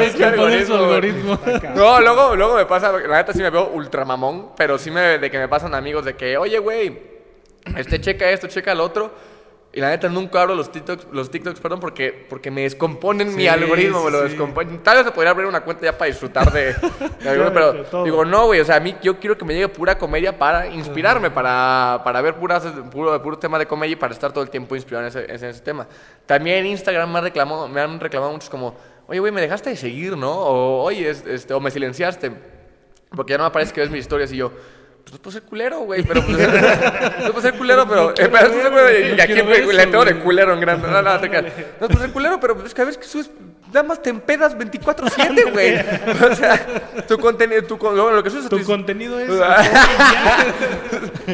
[0.00, 1.38] descomponer su algoritmo.
[1.74, 5.30] No, luego, luego me pasa, la neta sí me veo ultramamón, pero sí me, de
[5.30, 6.96] que me pasan amigos de que, oye, güey,
[7.76, 9.12] este checa esto, checa lo otro.
[9.72, 13.42] Y la neta nunca abro los TikToks, los TikToks perdón, porque, porque me descomponen mi
[13.42, 14.30] Sí, algoritmo, me lo sí.
[14.30, 14.82] descomponen.
[14.82, 16.74] Tal vez se podría abrir una cuenta ya para disfrutar de,
[17.22, 19.54] de algoritmo, pero de digo, no, güey, o sea, a mí yo quiero que me
[19.54, 23.96] llegue pura comedia para inspirarme, para, para ver puras, puro, puro tema de comedia y
[23.96, 25.86] para estar todo el tiempo inspirado en ese, en ese tema.
[26.26, 28.74] También Instagram me, ha reclamado, me han reclamado muchos como,
[29.06, 30.32] oye, güey, me dejaste de seguir, ¿no?
[30.32, 32.32] O, oye, es- este, o me silenciaste.
[33.14, 34.50] Porque ya no me parece que ves mis historias y yo.
[35.10, 36.38] Pues no puedo ser culero, güey, pero pues.
[36.38, 38.10] no puedo ser culero, pero.
[38.10, 39.32] eh, pero puede- y no aquí
[39.72, 40.86] le tengo de culero en grande.
[40.88, 41.28] No, no, te.
[41.80, 43.30] No puedo ser culero, pero es que a veces que subes
[43.72, 45.76] nada más te empedas 24-7, güey.
[46.30, 46.58] O sea,
[47.08, 49.28] tu contenido, tu, con- lo, lo que subes a Tu contenido es.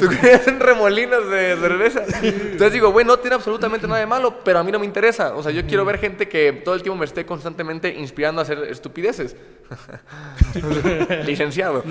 [0.01, 2.03] Tú crees en remolinos de cerveza.
[2.23, 5.35] Entonces digo, güey, no tiene absolutamente nada de malo, pero a mí no me interesa.
[5.35, 8.45] O sea, yo quiero ver gente que todo el tiempo me esté constantemente inspirando a
[8.45, 9.37] hacer estupideces.
[11.25, 11.83] Licenciado.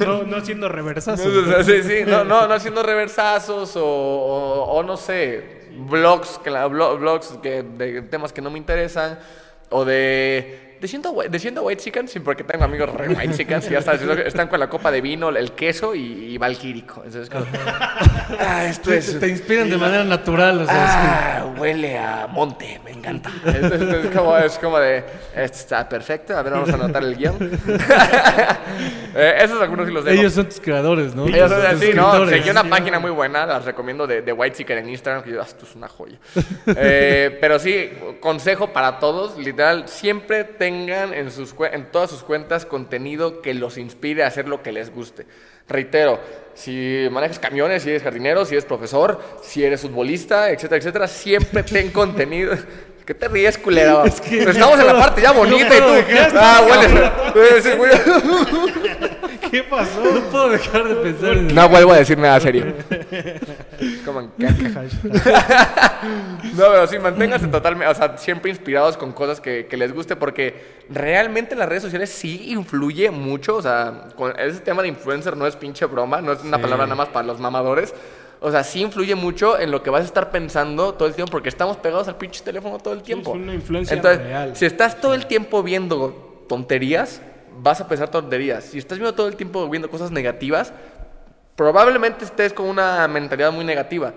[0.00, 1.32] no, no haciendo reversazos.
[1.66, 7.62] Sí, sí, no, no, no haciendo reversazos o, o- o no sé, blogs, blogs que,
[7.62, 9.18] de temas que no me interesan
[9.70, 10.71] o de...
[10.82, 13.78] De siendo, de siendo white chicken, sí, porque tengo amigos re white chickens y ya
[13.78, 16.00] están, están con la copa de vino, el queso y,
[16.34, 17.02] y valquírico.
[17.06, 17.46] Entonces, como,
[18.40, 19.20] ah, esto es...
[19.20, 23.30] Te inspiran de manera natural, o sea, Ah, huele a monte, me encanta.
[23.46, 25.04] Es, es- como, es como de,
[25.36, 27.38] está perfecto, a ver, vamos a anotar el guion.
[29.14, 30.08] Eh, esos algunos sí los sí.
[30.10, 30.20] dejo.
[30.22, 31.26] ellos son tus creadores, ¿no?
[31.26, 32.26] Ellos son así, ¿no?
[32.26, 35.42] Seguí una página muy buena, las recomiendo de, de White Seeker en Instagram, que yo,
[35.42, 36.16] "Ah, esto es una joya.
[36.66, 42.64] Eh, pero sí, consejo para todos, literal, siempre tengan en, sus, en todas sus cuentas
[42.64, 45.26] contenido que los inspire a hacer lo que les guste.
[45.68, 46.18] Reitero,
[46.54, 51.62] si manejas camiones, si eres jardinero, si eres profesor, si eres futbolista, etcétera, etcétera, siempre
[51.62, 52.56] ten contenido.
[53.04, 54.04] ¿Qué te ríes, culera?
[54.04, 55.92] Estamos en la parte ya bonita y tú.
[56.34, 57.12] Ah, huele.
[59.52, 60.02] ¿Qué pasó?
[60.02, 62.72] No puedo dejar de pensar en No vuelvo a decir nada serio.
[64.02, 64.84] Coman caca.
[66.54, 70.16] No, pero sí, manténganse totalmente, o sea, siempre inspirados con cosas que, que les guste,
[70.16, 74.88] porque realmente en las redes sociales sí influye mucho, o sea, con ese tema de
[74.88, 77.92] influencer no es pinche broma, no es una palabra nada más para los mamadores.
[78.40, 81.30] O sea, sí influye mucho en lo que vas a estar pensando todo el tiempo,
[81.30, 83.32] porque estamos pegados al pinche teléfono todo el tiempo.
[83.34, 84.56] es una influencia Entonces, real.
[84.56, 87.20] si estás todo el tiempo viendo tonterías,
[87.60, 88.64] vas a pensar tonterías.
[88.64, 90.72] Si estás viendo todo el tiempo viendo cosas negativas,
[91.56, 94.14] probablemente estés con una mentalidad muy negativa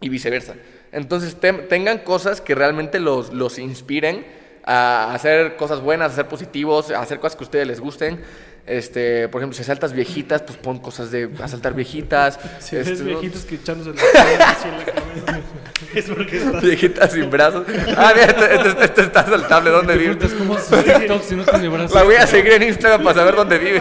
[0.00, 0.54] y viceversa.
[0.92, 4.26] Entonces te- tengan cosas que realmente los, los inspiren
[4.64, 8.22] a hacer cosas buenas, a ser positivos, a hacer cosas que a ustedes les gusten.
[8.66, 12.38] Este, por ejemplo, si asaltas viejitas, pues pon cosas de asaltar viejitas.
[12.60, 13.04] Si Este, ¿no?
[13.04, 15.40] viejitos que echándose la así en la cabeza,
[15.94, 16.60] es porque está.
[16.60, 17.66] Viejitas sin brazos.
[17.94, 19.68] Ah, mira, este, este- este está saltable.
[19.70, 20.16] ¿Dónde vive?
[20.38, 21.94] Cómo TikTok si no tiene brazos.
[21.94, 23.80] La voy a seguir en Instagram para saber dónde vive.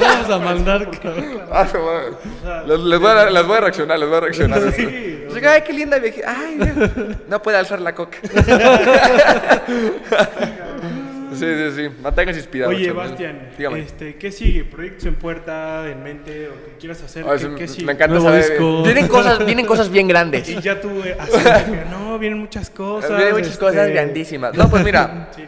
[0.00, 1.40] Vamos a mandar, cabrón.
[1.50, 2.66] Ah, no.
[2.66, 4.60] Les, les voy a, dar- les voy a reaccionar, les voy a reaccionar.
[4.74, 6.34] Que, Ay, qué linda viejita.
[6.38, 6.58] Ay,
[7.26, 8.18] no puede alzar la coca.
[11.34, 11.88] sí, sí, sí.
[12.02, 12.74] Manténganse inspirados.
[12.74, 13.10] Oye, chavales.
[13.12, 13.80] Bastian, Dígame.
[13.80, 14.64] este, ¿qué sigue?
[14.64, 17.24] ¿Proyectos en puerta, en mente o que quieras hacer?
[17.26, 17.86] Ah, ¿Qué, sí, qué sigue?
[17.86, 18.48] me encanta Nuevo saber.
[18.50, 18.82] disco.
[18.84, 20.48] Vienen cosas, vienen cosas bien grandes.
[20.48, 21.32] Y ya tú, eh, así,
[21.70, 23.10] que, no, vienen muchas cosas.
[23.16, 24.54] Vienen muchas este, cosas grandísimas.
[24.54, 25.30] No, pues mira.
[25.36, 25.44] Sí.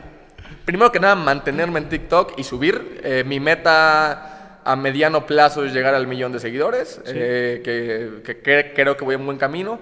[0.64, 3.00] Primero que nada, mantenerme en TikTok y subir.
[3.02, 8.42] Eh, mi meta a mediano plazo es llegar al millón de seguidores, eh, que, que
[8.44, 9.80] cre- creo que voy en buen camino.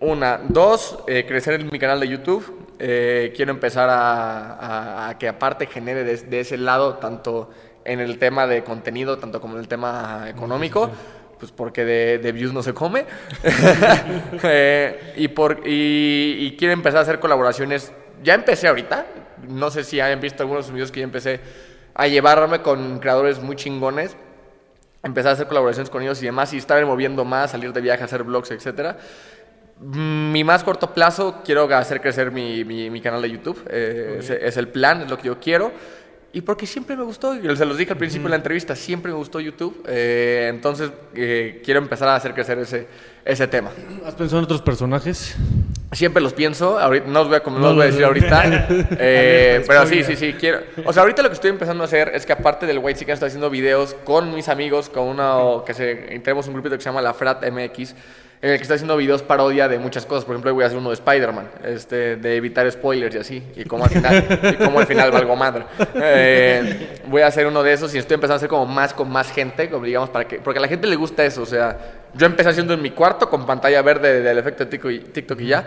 [0.00, 0.40] Una.
[0.48, 2.66] Dos, eh, crecer en mi canal de YouTube.
[2.78, 7.50] Eh, quiero empezar a, a- a que aparte genere de, de ese lado, tanto
[7.84, 10.90] en el tema de contenido, tanto como en el tema económico.
[11.38, 13.04] Pues porque de, de views no se come.
[14.42, 17.92] Eh, y, por, y, y quiero empezar a hacer colaboraciones.
[18.22, 19.06] Ya empecé ahorita.
[19.48, 21.40] No sé si hayan visto algunos videos que ya empecé
[21.94, 24.16] a llevarme con creadores muy chingones.
[25.02, 26.52] Empezar a hacer colaboraciones con ellos y demás.
[26.52, 28.96] Y estar moviendo más, salir de viaje, hacer vlogs, etcétera.
[29.80, 33.60] Mm, Mi más corto plazo, quiero hacer crecer mi, mi- mi canal de YouTube.
[33.70, 35.72] Eh, es el plan, es lo que yo quiero.
[36.32, 39.10] Y porque siempre me gustó, y se los dije al principio de la entrevista, siempre
[39.10, 39.82] me gustó YouTube.
[39.88, 42.86] Eh, entonces, eh, quiero empezar a hacer crecer ese,
[43.24, 43.70] ese tema.
[44.04, 45.34] ¿Has pensado en otros personajes?
[45.92, 48.66] Siempre los pienso, ahorita, no os voy a, no os No, voy a decir ahorita,
[48.98, 50.60] eh, pero sí, sí, sí, quiero.
[50.84, 53.14] O sea, ahorita lo que estoy empezando a hacer es que aparte del White Chicken
[53.14, 56.90] estoy haciendo videos con mis amigos, con una, que se, tenemos un grupito que se
[56.90, 57.94] llama La Frat MX,
[58.42, 60.24] en el que estoy haciendo videos parodia de muchas cosas.
[60.24, 63.64] Por ejemplo, voy a hacer uno de Spider-Man, este, de evitar spoilers y así, y
[63.64, 65.64] cómo al final, y cómo al final valgo madre.
[65.94, 69.10] Eh, voy a hacer uno de esos y estoy empezando a hacer como más con
[69.10, 71.76] más gente, como digamos, para que, porque a la gente le gusta eso, o sea,
[72.14, 75.66] yo empecé haciendo en mi cuarto con pantalla verde del efecto TikTok y ya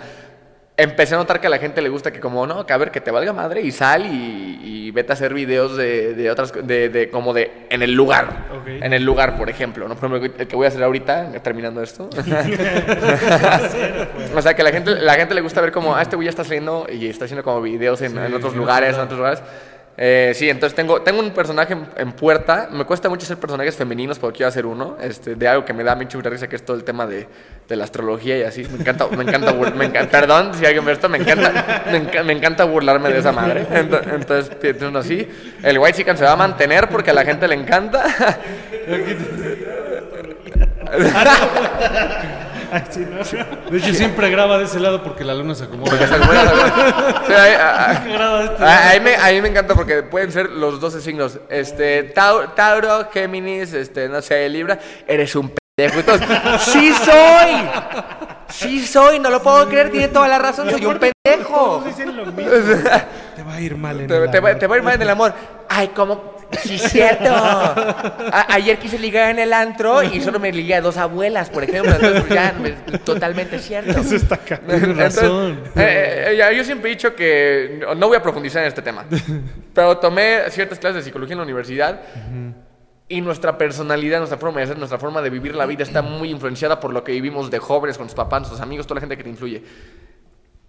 [0.80, 2.92] empecé a notar que a la gente le gusta que como no, que a ver
[2.92, 6.54] que te valga madre y sal y, y vete a hacer videos de, de otras
[6.54, 8.48] de, de como de en el lugar.
[8.66, 9.96] En el lugar, por ejemplo, ¿no?
[9.96, 12.10] Por ejemplo, el que voy a hacer ahorita, terminando esto.
[14.36, 16.30] o sea, que la gente, la gente le gusta ver como, ah, este güey ya
[16.30, 19.42] está saliendo y está haciendo como videos en, en otros lugares, en otros lugares.
[20.02, 22.70] Eh, sí, entonces tengo, tengo un personaje en, en puerta.
[22.72, 24.96] Me cuesta mucho hacer personajes femeninos, pero quiero hacer uno.
[25.02, 27.28] Este, de algo que me da mucha risa, que es todo el tema de,
[27.68, 28.64] de la astrología y así.
[28.72, 32.24] Me encanta, me encanta, me encanta, perdón si alguien ve esto, me encanta, me, enca-
[32.24, 33.66] me encanta burlarme de esa madre.
[33.70, 35.28] Ento- Entonces, tiene uno así.
[35.64, 38.06] El White Chicken se va a mantener porque a la gente le encanta.
[42.72, 43.18] Ay, sí, no.
[43.72, 46.08] De hecho, siempre graba de ese lado porque la luna se Porque acomoda.
[46.08, 48.72] se acomoda la- Sí, ahí- a- Graba de este a- lado.
[48.80, 51.40] a- ahí me, ahí me encanta porque pueden ser los 12 signos.
[51.50, 54.80] Este, Tau- Tauro, Géminis, este, no sé, Libra.
[55.08, 56.00] Eres un pendejo.
[56.00, 56.28] Entonces,
[56.62, 57.70] ¡sí soy!
[58.50, 59.20] ¡Sí soy!
[59.20, 60.70] No lo puedo creer, tiene toda la razón.
[60.70, 61.54] Soy un pendejo.
[61.56, 62.52] Todos dicen lo mismo.
[63.36, 64.60] Te va a ir mal en Te, el te va, amor.
[64.60, 65.34] te va a ir mal en el amor.
[65.70, 66.36] Ay, ¿cómo?
[66.64, 67.30] Sí, cierto.
[67.32, 71.64] A- ayer quise ligar en el antro y solo me ligué a dos abuelas, por
[71.64, 71.92] ejemplo.
[71.94, 74.00] Entonces, pues, ya, me- totalmente cierto.
[74.00, 74.38] Eso está.
[74.38, 75.60] Tienes Entonces, razón.
[75.76, 79.06] eh, eh, ya, yo siempre he dicho que no voy a profundizar en este tema,
[79.74, 82.02] pero tomé ciertas clases de psicología en la universidad
[83.08, 86.30] y nuestra personalidad, nuestra forma de ser, nuestra forma de vivir la vida está muy
[86.30, 89.18] influenciada por lo que vivimos de jóvenes con tus papás, nuestros amigos, toda la gente
[89.18, 89.64] que te influye.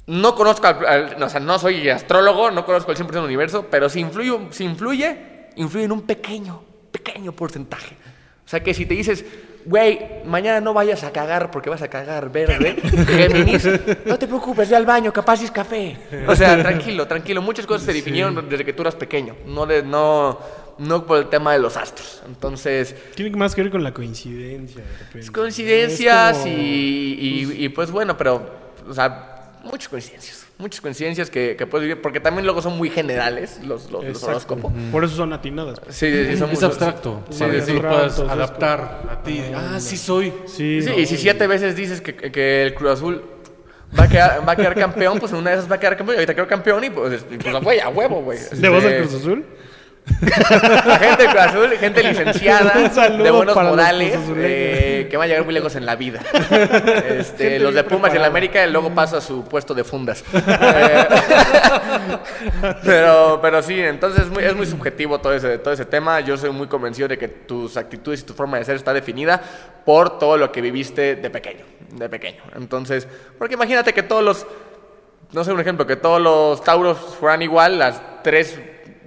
[0.06, 3.66] No conozco, al, al- o sea, no soy astrólogo, no conozco el 100% del universo,
[3.70, 7.96] pero si influye, si influye, influye en un pequeño, pequeño porcentaje.
[8.44, 9.24] O sea que si te dices,
[9.64, 12.74] güey, mañana no vayas a cagar porque vas a cagar verde,
[13.06, 13.68] Géminis,
[14.04, 15.96] no te preocupes, ve al baño, capaz es café.
[16.26, 17.42] O sea, tranquilo, tranquilo.
[17.42, 20.40] Muchas cosas se definieron desde que tú eras pequeño, no, de, no,
[20.78, 22.22] no por el tema de los astros.
[22.26, 24.82] Entonces, Tiene más que ver con la coincidencia.
[25.14, 26.56] De coincidencias como- y,
[27.60, 28.50] y- y, pues bueno, pero,
[28.88, 30.46] o sea, muchas coincidencias.
[30.60, 34.72] Muchas coincidencias que, que puedes vivir, porque también luego son muy generales los, los, horóscopos.
[34.92, 35.80] Por eso son atinadas.
[35.88, 37.24] Sí, sí, sí, son Es muy- abstracto.
[37.30, 39.42] Sí, para que sí, tú puedas adaptar a ti.
[39.54, 40.32] Ah, sí soy.
[40.46, 43.22] Sí, Sí, no, y si siete veces dices que, que el Cruz Azul
[43.98, 45.96] va a, quedar, va a quedar campeón, pues en una de esas va a quedar
[45.96, 46.16] campeón.
[46.16, 48.38] Y ahorita quedó campeón y pues, y, pues güey, a huevo, güey.
[48.60, 49.44] ¿Le vas al Este, Cruz Azul?
[50.86, 55.44] La gente del Cruz Azul, gente licenciada, de buenos modales, eh, que va a llegar
[55.44, 56.20] muy lejos en la vida.
[57.10, 58.26] Este, los de Pumas y el preparada.
[58.28, 60.24] América, y luego pasa a su puesto de fundas.
[60.72, 61.06] Eh,
[62.84, 66.20] pero, pero sí, entonces es muy, es muy subjetivo todo ese, todo ese tema.
[66.20, 69.40] Yo soy muy convencido de que tus actitudes y tu forma de ser está definida
[69.84, 71.64] por todo lo que viviste de pequeño.
[71.92, 72.42] De pequeño.
[72.56, 73.06] Entonces,
[73.38, 74.46] porque imagínate que todos los
[75.32, 78.58] no sé, un ejemplo, que todos los tauros fueran igual, las 3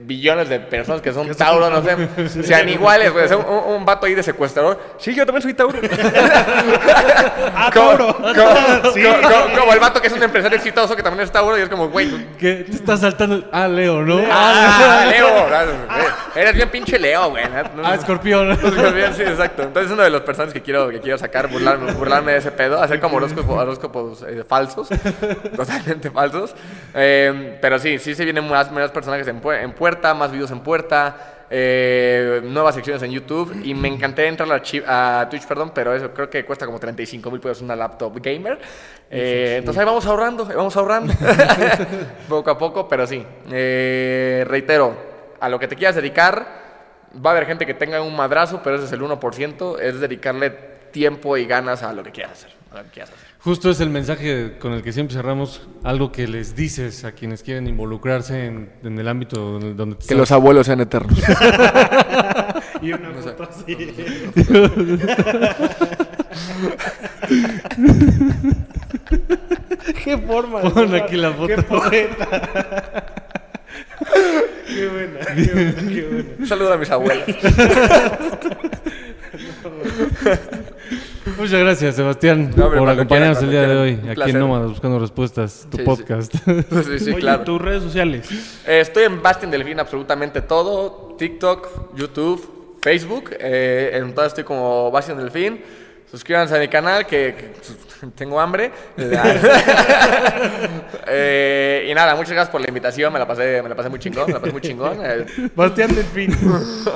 [0.05, 3.25] billones de personas que son tauros, no sé, sean iguales, güey.
[3.25, 4.79] O sea, un, un vato ahí de secuestrador.
[4.97, 5.79] Sí, yo también soy tauro.
[7.55, 8.13] ¡Ah, como, Tauro!
[8.17, 9.03] como- Sí.
[9.03, 11.61] como- como- como el vato que es un empresario exitoso que también es tauro y
[11.61, 12.09] es como, güey.
[12.37, 12.65] ¿Qué?
[12.69, 13.47] Te estás saltando.
[13.51, 14.19] Ah, Leo, ¿no?
[14.31, 15.27] Ah, Leo.
[15.51, 16.01] ah,
[16.35, 17.43] Eres bien pinche Leo, güey.
[17.75, 17.83] ¿no?
[17.85, 18.57] Ah, escorpión.
[18.93, 19.63] Bien, sí, exacto.
[19.63, 22.51] Entonces es uno de los personajes que quiero, que quiero sacar, burlarme, burlarme de ese
[22.51, 24.87] pedo, hacer como horóscopo- horóscopos eh, falsos,
[25.55, 26.55] totalmente falsos.
[26.93, 30.51] Eh, pero sí, sí se vienen más, más personajes en, pu- en puerta, más videos
[30.51, 34.49] en puerta, eh, nuevas secciones en YouTube y me encanté entrar
[34.87, 38.59] a, Twitch, perdón, pero eso creo que cuesta como 35 mil pesos una laptop gamer.
[39.09, 41.13] Eh, entonces ahí vamos ahorrando, ahí vamos ahorrando,
[42.29, 43.25] poco a poco, pero sí.
[43.51, 44.95] Eh, reitero,
[45.39, 46.63] a lo que te quieras dedicar,
[47.13, 49.79] Va a haber gente que tenga un madrazo, pero ese es el 1%.
[49.79, 52.51] Es dedicarle tiempo y ganas a lo que quieras hacer.
[52.71, 53.23] a lo que quieras hacer.
[53.39, 57.43] Justo es el mensaje con el que siempre cerramos, algo que les dices a quienes
[57.43, 61.19] quieren involucrarse en, en el ámbito donde, donde te estás- abuelos sean eternos.
[62.81, 63.77] Y una foto así.
[70.03, 70.61] Qué forma.
[70.61, 71.47] Pon aquí la foto.
[71.55, 73.05] Qué poeta.
[74.67, 76.29] Qué buena, qué buena, qué buena.
[76.39, 77.25] Un saludo a mis abuelos.
[81.38, 84.36] Muchas gracias, Sebastián, No, hombre, por acompañarnos el día de hoy aquí placer.
[84.36, 86.34] en Nómadas Buscando Respuestas, tu Sí, podcast.
[86.45, 87.43] Sí, sí, Oye, claro.
[87.43, 88.30] tus redes sociales.
[88.68, 91.16] Eh, estoy en Bastin Delfín absolutamente todo.
[91.18, 93.32] TikTok, YouTube, Facebook.
[93.39, 95.61] eh, en todas estoy como Bastin Delfín.
[96.14, 98.72] Suscríbanse a mi canal que, que tengo hambre.
[101.05, 103.11] Eh, y nada, muchas gracias por la invitación.
[103.11, 104.28] Me la pasé, me la pasé muy chingón.
[104.28, 104.97] Me la pasé muy chingón.
[105.03, 106.36] Eh, Bastián Delfín.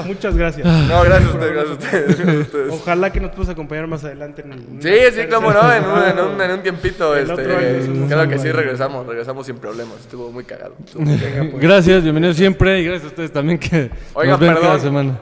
[0.05, 0.65] Muchas gracias.
[0.65, 2.07] no, gracias a ustedes, gracias a ustedes.
[2.17, 2.73] gracias a ustedes.
[2.73, 4.43] Ojalá que nos puedas acompañar más adelante.
[4.43, 7.39] En una Sí, sí, cómo no, en un, en un, en un tiempito, El año
[7.41, 10.75] este, algo que sí regresamos, regresamos sin problemas, estuvo muy cagado.
[10.83, 11.49] estuvo muy cagado.
[11.55, 14.63] gracias, bienvenidos siempre y gracias a ustedes también que Oigan, nos ven perdón.
[14.63, 15.19] cada semana.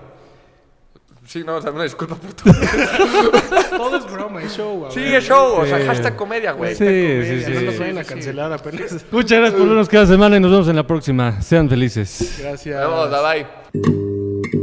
[1.28, 2.53] Sí, no, o sea, una disculpa por todo.
[3.78, 4.86] Todo es broma, es show.
[4.86, 5.86] a Sí, es show, o sea, Sí.
[5.88, 6.76] hashtag comedia, güey.
[6.76, 7.51] Sí, sí, sí.
[7.51, 9.03] No nos vayan a cancelar apenas.
[9.11, 11.41] Muchas gracias por vernos cada semana y nos vemos en la próxima.
[11.41, 12.38] Sean felices.
[12.41, 12.80] Gracias.
[12.88, 14.55] Vamos, bye bye.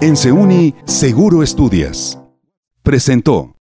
[0.00, 2.18] En Seuni, Seguro Estudias.
[2.82, 3.56] Presentó.